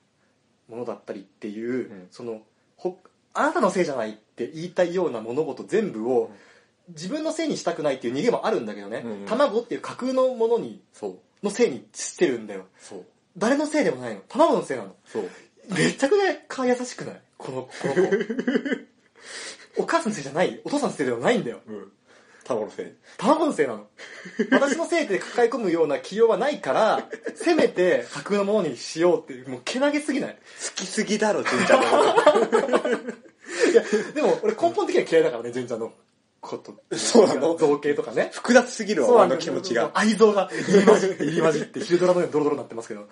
[0.70, 2.08] ものだったりっていう、うん。
[2.12, 2.41] その
[2.78, 2.97] ほ
[3.34, 6.32] あなたのせいじゃないって言いたいような物事全部を、
[6.89, 9.26] 自分のせいにしたくないっていう逃げもあるんだけどね、うんうん。
[9.26, 11.20] 卵っていう架空のものにそう。
[11.45, 12.66] のせいにしてるんだよ。
[12.80, 13.06] そう。
[13.38, 14.22] 誰のせいでもないの。
[14.28, 14.95] 卵のせいなの。
[15.06, 15.30] そう
[15.70, 17.22] めちゃくちゃ顔優しくない？
[17.38, 18.01] このこの子。
[19.84, 20.59] お母さんのせいじゃない。
[20.64, 21.59] お父さんのせいではないんだよ。
[21.68, 21.91] うん。
[22.43, 22.86] 卵のせい。
[23.18, 23.88] 卵のせいなの。
[24.51, 30.34] 私のせいで抱え込むような起用はないからせめて架空のものにしようっていうもうけなげすぎない？
[30.34, 30.39] 好
[30.76, 32.89] きすぎだろ純ちゃんのこと。
[33.72, 33.84] いや
[34.14, 35.93] でも俺根本的には嫌いだからね純ちゃんの。
[36.41, 36.76] こと。
[36.97, 37.55] そうなの？
[37.55, 38.32] 造形とかね。
[38.34, 39.91] 複雑すぎるわ俺の気持ちが。
[39.93, 43.07] 愛憎が入り混じって入り混じって昼ドラのようにドロドロになってますけど。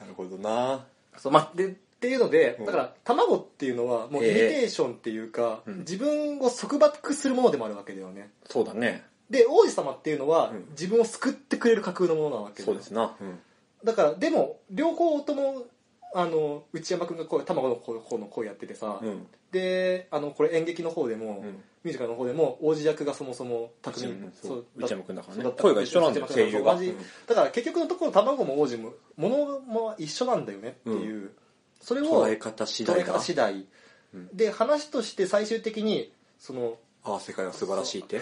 [0.00, 0.84] なるほどな
[1.20, 2.66] そうまあ、でっていうのでうん。
[2.66, 4.60] だから卵っていうのはもうイミええ。
[4.62, 5.78] テーションっていうか、うん。
[5.80, 8.30] 自分を束縛するものでもあるわけだよね。
[8.48, 9.04] そうだね。
[9.28, 10.66] で王子様っていうのは、うん。
[10.70, 13.14] 自分を救ってくれる架空のものなわけだよそうですな。
[13.20, 13.38] うん。
[13.84, 15.66] だからでも両方とも
[16.14, 21.62] あの内山君がこう卵の方の声やっててさ、うんであのこれ演劇の方でも、うん。
[21.82, 24.10] ミュージカルの方でも王子役がそもそも匠。
[24.10, 24.66] うんそう。
[24.76, 25.50] だ内山君だからね。
[25.58, 26.78] 声が一緒なんだよ声優が。
[27.26, 31.32] だから結局のところ卵も王子も物も一緒なんだよねっていう、
[31.80, 33.02] それを捉え方次第だ。
[33.02, 33.66] 捉え方次第、
[34.14, 34.28] うん。
[34.36, 38.20] で話として最終的にそのああ世界は素晴らしいって。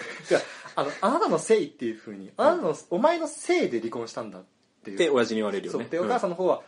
[0.75, 4.43] あのあなたのせいっていうふうにあなたの、お前のせいで離婚したんだっ
[4.85, 4.95] ていう。
[4.95, 6.61] って親父に言われるよねでお母さんの方は、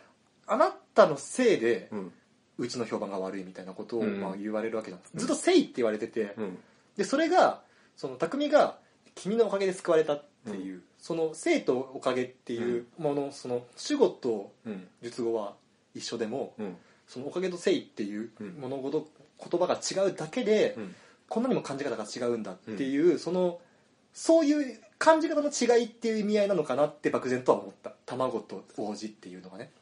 [0.46, 2.12] あなたのせいでうん
[2.58, 4.20] うちの評判が悪いみたいなことを、うん。
[4.20, 5.12] まあ、言われるわけなんです。
[5.16, 6.58] ずっと「せい」って言われてて、うん。
[6.96, 7.62] でそれが
[7.96, 8.78] その匠が
[9.14, 14.88] 「君のおかげで救われた」っていう、その「せい」と「おかげ」っていうもの、その主語とうん。
[15.02, 15.54] 述語は
[15.94, 16.76] 一緒でも、うん。
[17.06, 18.54] その「おかげ」と「せい」っていううん。
[18.60, 20.94] 物事、言葉が違うだけで、うん。
[21.28, 23.60] こんなにも感じ方が違うんだっていう、その
[24.12, 27.94] そういう感じ方の違いっていう意味合いなのかなって漠然とは思った。
[28.04, 29.72] 卵と王子っていうのがね。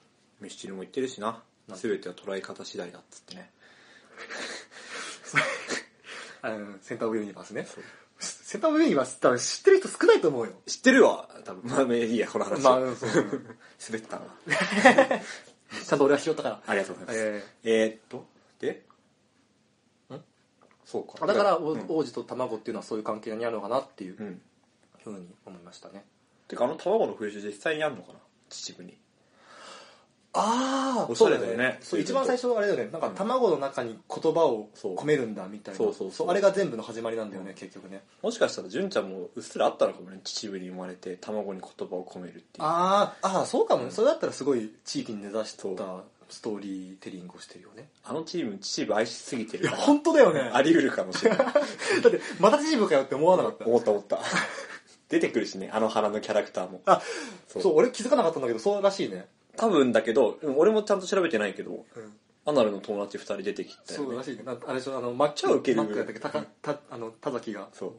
[0.41, 1.43] ミスチルも言ってるしな
[1.77, 3.51] 全ては捉え方次第だっつってね。
[6.43, 7.67] あのセンターオブユニバースね。
[8.19, 10.53] センターオブユニバース多分知ってる人少ないと思うよ。
[10.67, 11.29] 知ってるわ。
[11.45, 11.71] 多分。
[11.71, 12.63] まあいいやこの話。
[12.63, 13.11] まあそう。
[13.89, 14.27] 滑ったな。
[15.87, 16.63] ちゃんと俺は拾ったから。
[16.67, 17.27] ありがとうございます。
[17.29, 17.85] ええ。
[17.87, 18.27] ーっと
[18.59, 18.87] で
[20.15, 20.25] ん？
[20.85, 21.13] そうか。
[21.25, 21.85] ーだから、おうん。
[21.89, 24.43] 王子と卵っていうのはそういう関係にあるのかなっていううん。
[25.05, 26.05] ふうに思いましたね。
[26.49, 28.19] てかあの卵の風習実際にあるのかな？
[28.49, 28.99] 秩父に
[30.33, 31.79] あおしゃれだよね。
[31.81, 32.91] そう一番最初あれだよね。
[32.93, 35.79] なんか卵の中に言葉をそう込めるんだみたいな。
[35.79, 36.31] そうそうそう。
[36.31, 38.03] あれが全部の始まりなんだよね、結局ね。
[38.23, 42.45] もしかしたら純ちゃんもうっすらあったのかもね秩父に生まれて卵に言葉を込めるっていう。
[42.61, 43.93] あーあーそうかもね、うん。
[43.93, 45.77] それだったらすごい地域に根ざしたそう。
[46.29, 47.89] ストーリーテリングをしてるよね。
[48.05, 50.49] あのチーム秩父愛しすぎていやるから本当だよね。
[50.53, 51.39] あり得るかもしれない。
[51.43, 51.55] だっ
[52.13, 53.67] てまた秩父かよって思わなかった。
[53.67, 54.21] 思った思った。
[55.09, 56.83] 出てくるしねあの花のキャラクターも。
[56.87, 57.03] あ
[57.49, 59.27] そそうう俺気づかなかったんだけどそうらしいね、
[59.61, 62.13] 多分だけどうん俺もちゃんと調べてないけどうん、
[62.47, 64.07] アナルの友達2人出てきたよね。
[64.07, 64.37] そうらしい。
[64.37, 66.21] ねなあれでしょあのマッ超ウケるマックだったっけ？
[66.21, 67.93] たかたあの田崎がそう。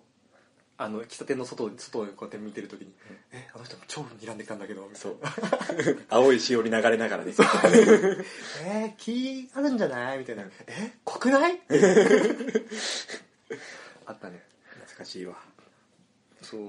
[0.78, 2.92] あの喫茶店の外を外をこうやって見てる時に
[3.32, 5.98] 「えあの人超睨んできたんだけど」みたいそなう。
[6.10, 7.34] 青いしおり流れながらね。
[8.66, 10.18] えー、気あるんじゃない？
[10.18, 11.62] みたいな「え濃くない?
[14.08, 14.42] 」あったね。
[14.74, 15.36] 懐かしいわ。
[16.42, 16.62] そう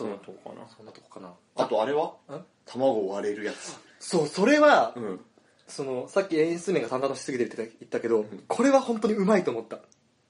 [0.00, 0.66] そんなとこかな。
[0.68, 1.32] そんなとこかな。
[1.56, 2.14] あとあれは？
[2.30, 3.78] ん卵割れるやつ。
[3.98, 5.20] そうそれは、うん。
[5.66, 9.78] そのさっき演出面が淡々としすぎてるって言ったけど、これは本当にうまいと思った。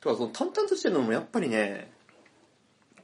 [0.01, 1.91] とかその淡々としてるのもやっぱりね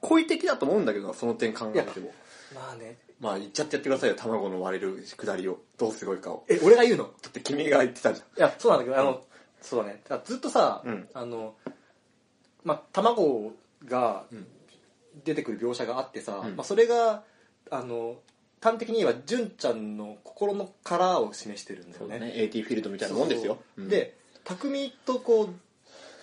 [0.01, 2.13] 好意的だと思うんだけどなその点考えても。
[2.55, 2.99] まあね。
[3.21, 5.59] まあ言っちゃってやってくださいよ卵の割れるくだりを。
[5.79, 6.45] どうすごいかを。
[6.49, 7.05] え俺が言うの？
[7.05, 9.23] だって君が言ってたじいやそうなんだけどあの、
[9.63, 10.03] そうだね。
[10.25, 11.09] ずっとさ、うん。
[11.15, 11.55] あの
[12.65, 13.53] まあ卵
[13.87, 14.47] がうん
[15.25, 16.57] 出てくる描写があってさ、うん。
[16.57, 17.23] まあ、それが
[17.71, 18.17] あの
[18.61, 22.19] 端的に言えば純ちゃんの心の殻を示してるんだよね。
[22.19, 22.33] ね。
[22.35, 23.59] AT フィールドみたいなもんですよ。
[23.79, 25.51] で匠とこう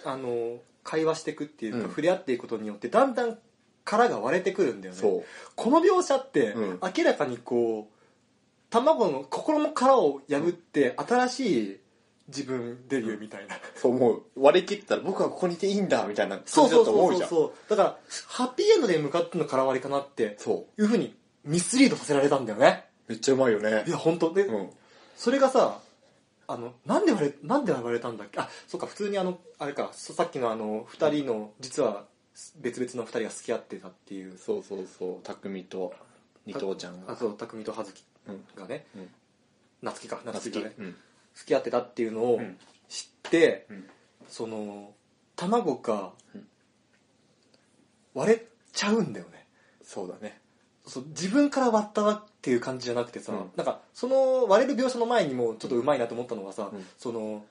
[0.05, 1.83] あの会話していくっていうか、うん。
[1.89, 3.37] 触れ合っていくことによってだんだん
[3.85, 4.99] 殻が割れてくるんだよね。
[4.99, 5.23] そう。
[5.55, 6.79] この描写って、うん。
[6.81, 7.93] 明らかにこう
[8.69, 11.79] 卵の心の殻を破って新しい
[12.27, 16.85] 自分デビューみたいな、そう思う割り切ったら僕はここにいていいんだみたいなそう感じだそう。
[16.85, 17.29] そうと思うじゃん。
[17.29, 17.97] そうだから
[18.27, 20.81] ハッピーエンドで向かっての殻割りかなってそう。
[20.81, 22.85] いうふうにミスリードさせられたんだよね。
[23.09, 23.83] めっちゃうまいよね。
[23.85, 24.33] いや本当。
[24.33, 24.69] で、うん。
[25.17, 25.79] それがさ
[26.47, 28.39] あのなんで割れなんで割れたんだっけ？
[28.39, 32.05] あそうか普通にあのあれかささっきのあの2人の実は
[32.61, 34.37] 別々の2人が付き合ってたっていう。
[34.37, 35.23] そうそうそう。
[35.23, 35.93] 匠と
[36.45, 37.11] 二藤ちゃんが。
[37.13, 39.09] あそう匠と葉月うんがね、うん。
[39.81, 40.95] 夏希か夏夏希がね、希うん
[41.35, 42.57] 付き合ってたっていうのをうん。
[42.89, 43.89] 知って、うん。
[44.27, 44.91] その
[45.35, 46.47] 卵がうん。
[48.13, 49.47] 割れちゃうんだよね。
[49.83, 50.39] そうだね。
[50.85, 53.51] そう自分から割ったっていう感じじゃなくてさ、うん。
[53.55, 56.85] なんかその割れる描写の前にもちょっとうまいなと思ったのがさ、うん。
[56.97, 57.43] その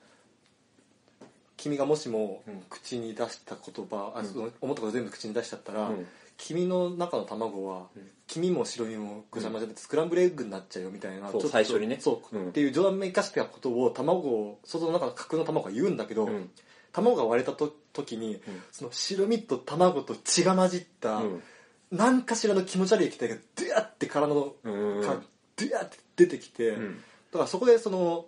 [1.57, 2.63] 君がもしもうん。
[2.69, 4.25] 口に出した言葉、あうん。
[4.25, 6.07] その思ったこと全部口に出しちゃったら、うん
[6.37, 8.09] 君の中の卵は、うん。
[8.27, 11.97] 君も白身もぐちゃぐちゃでスクランブルエッグになっちゃうよみたいなそう最初にね。
[11.99, 12.49] そう、うん。
[12.49, 16.49] っていう冗談めかしたことを卵を外の中の架空の卵が言うんだけど、うん。
[16.91, 18.41] 卵が割れたと時に、うん。
[18.71, 21.43] その白身と卵と血が混じった、うん。
[21.91, 25.03] 何何かしらの気持ち悪い液体がドゥヤって体の、うん。
[25.03, 25.21] か
[25.55, 26.97] ドゥヤって出てきて、うん。
[26.97, 27.01] だ
[27.33, 28.25] からそこでその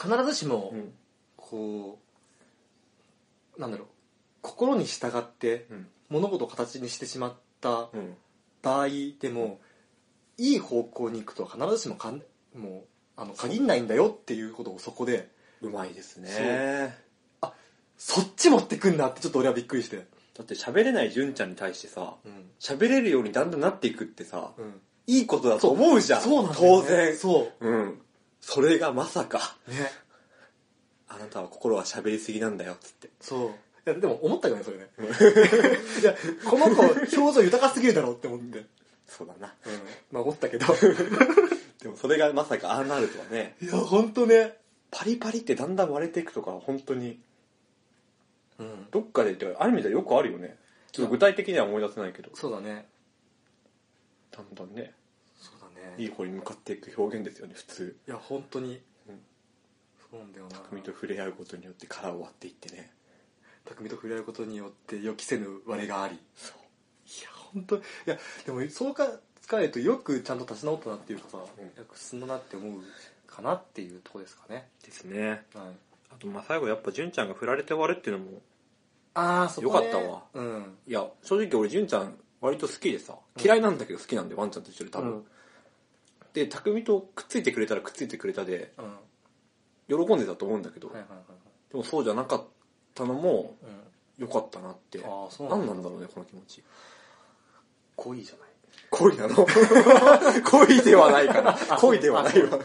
[0.00, 0.92] 必ずしもうん。
[1.36, 1.98] こ
[3.56, 3.86] うなんだろう
[4.42, 8.16] 心に従ってうん物事を形にしてしまったうん。
[8.62, 8.88] 場合
[9.20, 9.60] でも
[10.38, 12.22] いい方向に行くとは必ずしもかん
[12.54, 12.84] も
[13.16, 15.30] うあの限んないんだよっていうことをそこで
[15.62, 16.96] うまいですね。
[17.98, 20.04] そっち持ってくんだってちょっと俺はびっくりして。
[20.36, 22.50] だって喋れない純ちゃんに対してさうん。
[22.60, 24.80] 喋れるようにだんだんなっていくってさうん。
[25.06, 26.20] いいことだと思うじゃん。
[26.20, 26.56] そうなんね。
[26.58, 27.16] 当然。
[27.16, 27.68] そう。
[27.68, 28.00] ん。
[28.40, 29.56] それがまさか。
[29.66, 29.90] うね。
[31.08, 33.08] あなたは心は喋りすぎなんだよっつって。
[33.20, 33.48] そう。
[33.48, 33.52] い
[33.86, 34.88] やでも思ったよねそれね。
[36.02, 36.14] いや
[36.44, 38.66] この子表情豊かすぎるだろうって思って、うん、
[39.06, 39.54] そうだな。
[40.10, 40.66] まあ思ったけど。
[41.80, 43.56] でもそれがまさかああなるとはね。
[43.62, 44.58] いや本当ね。
[44.90, 47.20] パリパリってだんだん割れていくとか本当に。
[48.58, 48.90] うん。
[48.90, 50.58] どっかで言ってアニメではよくあるよね。
[50.90, 52.30] ちょっと具体的には思い出せないけど。
[52.34, 52.88] そうだね。
[54.32, 54.94] だんだんね。
[55.40, 55.94] そうだね。
[55.98, 57.96] いい方に向かっていく表現ですよね普通。
[58.08, 59.20] いや本当に、うん。
[60.10, 60.56] そうなんだよな。
[60.58, 62.90] 匠と触れ合うことによって殻を割っていってね
[63.66, 66.14] 匠と触れ合うことによって予期せぬ割れがあり。
[66.14, 66.58] いそう。
[67.24, 69.08] や本当いやでもそうか
[69.40, 71.40] 使えるとよくちゃんと立ち直ったなっていうかさ、ん。
[71.40, 71.46] よ
[71.88, 72.80] く進んだなって思う
[73.26, 74.68] かなっていうとこですかね。
[74.84, 75.28] ですね。
[75.28, 75.40] はい。
[76.10, 78.40] あとまあ最後やっぱ純ちゃんが振られて終わるっていうのも
[79.14, 80.22] ああそこ、ね、よかったわ。
[80.34, 80.76] うん。
[80.86, 85.24] いや正直俺純ちゃん割と好きでさ嫌いなんだけど好きなんでワンちゃんと一緒で多分、うん。
[86.32, 88.72] で匠とくっついてくれたらくっついてくれたで
[89.88, 90.04] うん。
[90.06, 91.72] 喜んでたと思うんだけど、はいはいはい。
[91.72, 92.46] でもそうじゃなかった
[93.04, 93.56] のも
[94.18, 95.00] 良かったなって。
[95.04, 96.62] ああそう何なんだろうねこの気持ち。
[97.96, 98.46] 恋じゃない。
[98.90, 99.46] 恋なの？
[100.44, 102.58] 恋ではないかな 恋ではないわ。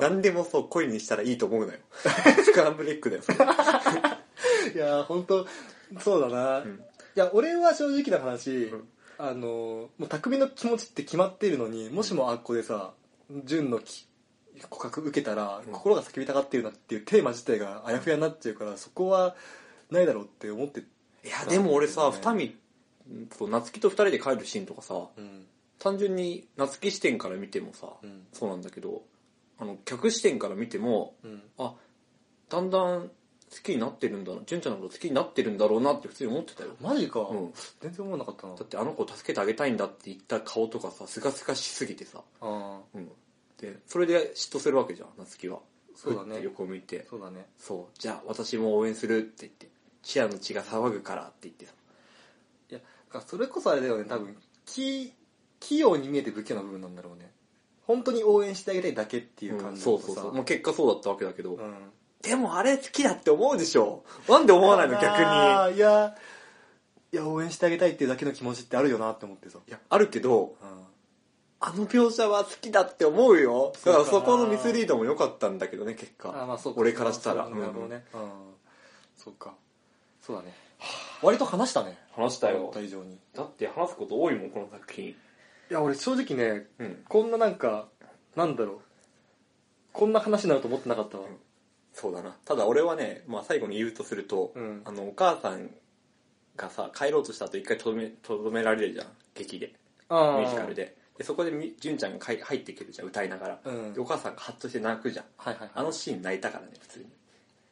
[0.00, 1.78] 何でもそう恋にしたらいいと思うなよ。
[2.44, 3.22] スクランブルエッグだよ
[4.74, 5.46] いや本当
[6.00, 6.76] そうだな、ん。
[6.76, 6.78] い
[7.14, 8.88] や俺は正直な話、ん。
[9.18, 12.92] あのもう匠の気持ちって決まっているのにもしもあっこでさ
[13.44, 14.06] 純のき
[14.70, 15.72] 告白受けたら、うん。
[15.72, 19.34] 心が叫びたがってるなっていうテーマ自体があやふやになっちゃうからそこは
[19.90, 20.84] ないだろうって思ってい
[21.28, 22.56] やでも俺さうん二見
[23.38, 25.46] と夏希と二人で帰るシーンとかさうん。
[25.78, 28.26] 単純に夏希視点から見てもさ、うん。
[28.32, 29.02] そうなんだけど
[29.58, 31.42] あの客視点から見てもうん。
[31.58, 31.74] あ
[32.48, 33.10] だんだん
[33.50, 36.70] 好きになってるんだな純ちゃんのこと好きになってるんだろうなって普通に思ってたよ。
[36.82, 37.52] マジか、うん。
[37.80, 38.54] 全然思わなかったな。
[38.54, 43.08] だってあの子助けてあげたいんだって言った顔とかさすがすがしすぎてさ、あうん、
[43.58, 45.60] でそれで嫉妬するわけじゃん夏希は。
[45.94, 46.42] そうだね。
[46.42, 47.04] 横向いて。
[47.06, 47.46] あそうだね。
[47.58, 47.98] そう。
[47.98, 49.68] じゃあ私も応援するって言って
[50.02, 51.72] チアの血が騒ぐからって言ってさ
[52.70, 52.80] いや
[53.26, 54.04] それこそあれだよね。
[54.04, 54.36] 多分
[54.66, 55.12] 器
[55.60, 57.30] 器用に見えて不器用な部分なんだろうね。
[57.86, 60.34] 本当に応援してあげたいだけっていう感じそうそうそう。
[60.34, 61.54] もう結果そうだったわけだけど。
[61.54, 61.74] うん。
[62.20, 64.04] でもあれ好きだって思うでしょ。
[64.28, 65.76] なんで思わないの逆に。
[65.76, 66.14] いや
[67.12, 69.58] いや応援してあげたいっていうだけの気持ちってあるよなって思ってさ。
[69.66, 70.68] いや、あるけど、うん。
[71.60, 73.72] あの描写は好きだって思うよ。
[73.84, 76.28] だからそこのミスリードも良かったんだけどね、結果。
[76.28, 76.80] あーまあそうか。
[76.80, 77.48] 俺からしたら。
[77.48, 78.04] なるほどうんね。
[78.12, 78.20] うん。
[79.16, 79.54] そうか
[80.20, 80.52] そうだね
[81.22, 85.16] 割と話したね話したよ思った以上にいだって話すこと多いもん、この作品。
[85.68, 87.04] や俺正直ねうん。
[87.08, 87.88] こんななんか
[88.36, 88.78] なんだろう
[89.92, 91.24] こんな話になると思ってなかったわ
[91.92, 92.36] そうだな。
[92.44, 95.70] ただ俺はね、まあ最後に言うとすると、うんあの、お母さん
[96.56, 99.06] がさ、帰ろうとした後一回とどめ、とどめられるじゃん。
[99.34, 99.66] 劇で。
[99.66, 99.74] ミ
[100.10, 100.96] あュージカルで。
[101.16, 103.60] で、そこでみ純ちゃんがかい入ってくるじゃん、歌いながら。
[103.64, 105.24] うんで、お母さんがハッとして泣くじゃん。
[105.36, 107.06] はいはいはいあのシーン泣いたからね、普通に。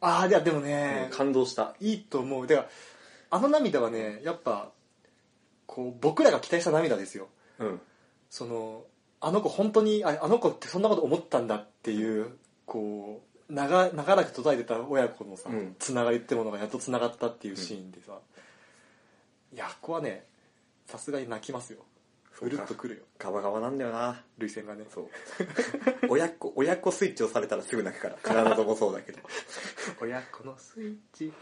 [0.00, 1.74] ああいやでもね、感動した。
[1.80, 2.46] いいと思う。
[2.46, 2.66] では
[3.30, 4.70] あの涙はねやっぱ
[5.66, 7.28] こう僕らが期待した涙ですよ。
[7.58, 7.80] うん。
[8.30, 8.84] その
[9.20, 12.36] あの子本当にああの子ってそんなこと思ったんだっていう
[12.66, 15.76] こう長長らく途絶えてた親子のさ、うん。
[15.78, 18.18] つながりってものがやっとつながったっていうシーンでさ、
[19.52, 20.24] いやここはね
[20.86, 21.80] さすがに泣きますよ
[22.42, 23.02] うるっとくるよ。
[23.18, 24.22] ガバガバなんだよな。
[24.38, 24.84] 涙腺がね。
[24.90, 25.08] そう。
[26.08, 28.18] 親子、親子スイッチ押されたらすぐ泣くから。
[28.22, 29.20] 体もそうだけど。
[30.00, 31.32] 親子のスイッチ。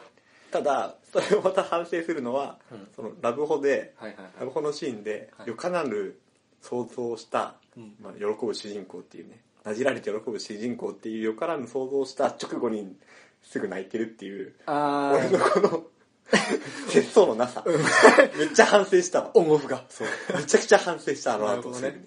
[0.51, 2.89] ただ、それをまた反省するのは、うん。
[2.95, 4.33] そのラブホで、はいはいはい。
[4.41, 5.49] ラブホのシーンで、はい。
[5.49, 6.21] よかなる
[6.61, 7.97] 想像をした、うん。
[8.01, 12.97] まあ、喜ぶ主人公っていうね、なじられて喜ぶ主人公っていうよからぬ想像をした直後に
[13.43, 15.87] すぐ泣いてるっていう、あ俺のこの、
[16.89, 17.65] 節操のなさ。
[17.67, 19.31] めっちゃ反省したわ。
[19.35, 20.09] オンオフがそう。
[20.37, 22.05] めちゃくちゃ反省した、あの後、ね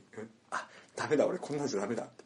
[0.52, 2.24] あ、ダメだ、俺こんなんじゃダメだって。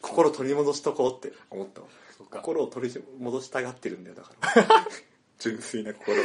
[0.00, 1.86] 心取り戻しとこうって思ったわ。
[2.30, 4.86] 心を取り戻したがってるんだよ、だから。
[5.38, 6.16] 純粋な心。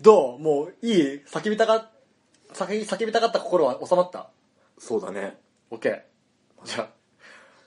[0.00, 0.38] どう？
[0.38, 1.24] もういい？
[1.24, 1.90] 叫びたが
[2.52, 4.28] 叫び叫びたかった心は収まった？
[4.78, 5.38] そうだね。
[5.70, 6.02] OK
[6.64, 6.88] じゃあ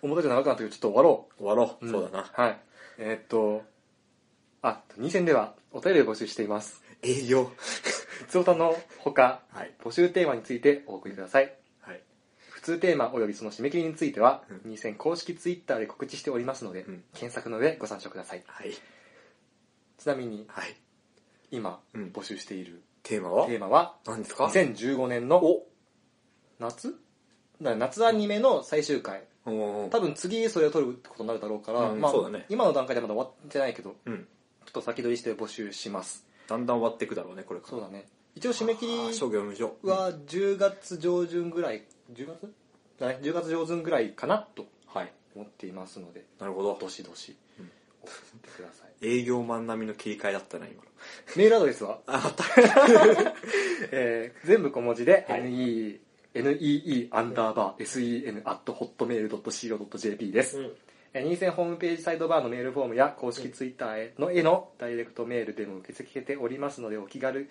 [0.03, 1.87] 表じゃ長くなったけどちょっと終わろう終わろう。
[1.87, 2.29] んそうだな。
[2.31, 2.59] はい
[2.99, 3.63] えーっと
[4.67, 6.81] あ2戦ではお便りを募集しています。
[7.03, 7.51] 営業。
[7.55, 9.71] 普通歌のほかはい。
[9.83, 11.53] 募集テーマについてお送りください。
[11.81, 12.01] はい。
[12.49, 14.71] 普通テーマおよびその締め切りについては、うん。
[14.71, 17.03] 2戦公式ツイッターで告知しておりますので、うん。
[17.13, 18.43] 検索の上ご参照ください。
[18.47, 18.71] はい。
[19.99, 20.75] ちなみにはい。
[21.51, 22.11] 今うん。
[22.11, 23.45] 募集しているテーマは？
[23.45, 25.67] テーマは何ですか？2015年のお。
[26.57, 26.95] 夏？
[27.59, 29.21] 夏アニメの最終回。
[29.45, 32.47] お多分次それを撮るってことになるだろうから、まあうんそうだね。
[32.49, 34.27] 今の段階ではまだ終わってないけどうん。
[34.65, 37.71] ちょっと先取りして募集しますだんだん終わっていくだろうね、これから。
[37.71, 38.05] そうだね
[38.35, 39.71] 一応締め切あー商り業無償。
[39.83, 42.53] は10月上旬ぐらい10月？
[42.99, 45.11] だね10月上旬ぐらいかなとはい。
[45.35, 46.77] 思っていますのでなるほど。
[46.79, 47.71] どしどしうん
[48.03, 50.81] 送ってください営業マン並みの切り替えだったな、今の。
[51.35, 52.43] メールアドレスは、 あ、あった。
[53.91, 55.99] えー全部小文字で、はい NE
[56.35, 60.57] NEE アンダーバー SEN at hotmail.co.jp です、
[61.15, 67.49] えー、ニーセンホームページサイドバーのメールフォームや公式ツイッターへのへのダイレクトメールでも受け付けておりますのでお気軽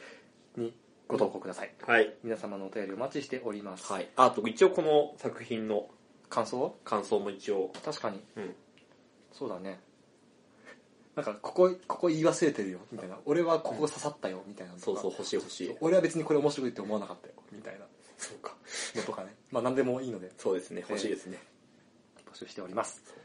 [0.58, 0.74] に
[1.08, 2.12] ご投稿くださいはい。
[2.22, 4.08] 皆様のお便りお待ちしております、はい。
[4.16, 5.86] あと、一応この作品の
[6.28, 7.72] 感想は感想も一応。
[7.82, 8.54] 確かにうん。
[9.32, 9.80] そうだね
[11.16, 15.76] なんかここここ言い忘れてるよみたいな俺はここ刺さったよみたいなのとかそうそう、欲しい欲しい。
[15.80, 17.86] 俺は別にこれ面白いって思わなかったよみたいな
[18.18, 18.54] そうか。
[18.94, 21.38] のとかねまあ何でもいいのでそうですね、欲しいですね。
[22.30, 23.23] 募集しております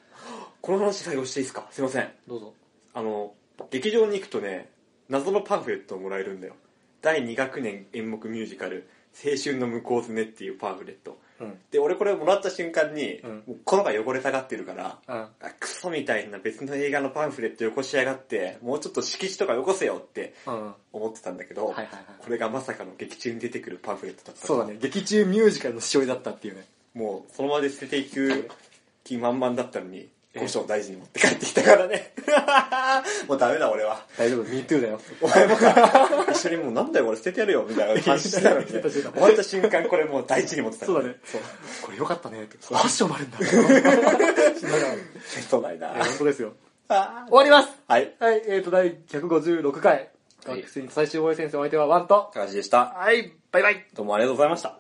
[0.62, 1.68] この話最後していいですか？
[1.72, 2.10] すいません。
[2.28, 2.54] どうぞ。
[2.94, 3.34] あの、
[3.72, 4.70] 劇場に行くとね、
[5.10, 6.56] 謎のパンフレットをもらえるんだよ。
[7.02, 8.90] 第2学年演目ミュージカル、
[9.26, 11.18] 青春の向こう爪っていうパンフレット。
[11.40, 11.58] うん。
[11.72, 13.44] で、俺これもらった瞬間に、うん。
[13.48, 20.34] もうこのが汚れたがってるから、ああクソみたいな別の映画のパンフレットよこしやがって、もうちょっと色紙とかよこせよって
[20.92, 21.74] 思ってたんだけど、
[22.20, 24.46] これがまさかの劇中に出てくるパンフレットだった。
[24.46, 24.78] そうだね。
[24.82, 26.66] 劇中ミュージカルのしおりだったっていうね。
[26.94, 28.50] もうそのままで捨てていく
[29.04, 32.14] 気満々だったのに、古書を大事に持って帰ってきたからね。
[33.28, 34.06] もうダメだ俺は。
[34.18, 35.02] 大丈夫 MeToo だよ。
[35.22, 38.82] お前もか、一緒にもうなんだよ俺捨ててやるよみたいな話してたのに、 終
[39.22, 41.16] わった瞬間これもう大事に持ってたそうだね。
[41.82, 42.44] これよかったね。
[42.44, 43.38] ってファッシもあるんだ。
[45.50, 45.88] そうないな。
[45.88, 46.54] や本当ですよ。
[46.90, 47.70] あ終わります。
[47.88, 48.14] はい。
[48.20, 50.10] はいえーと第156回。
[50.46, 50.62] はい。
[50.62, 52.30] 学生最終防衛先生お相手はワンと。
[52.34, 52.94] 高橋でした。
[52.96, 53.86] はいバイバイ。
[53.96, 54.80] どうもありがとうございました。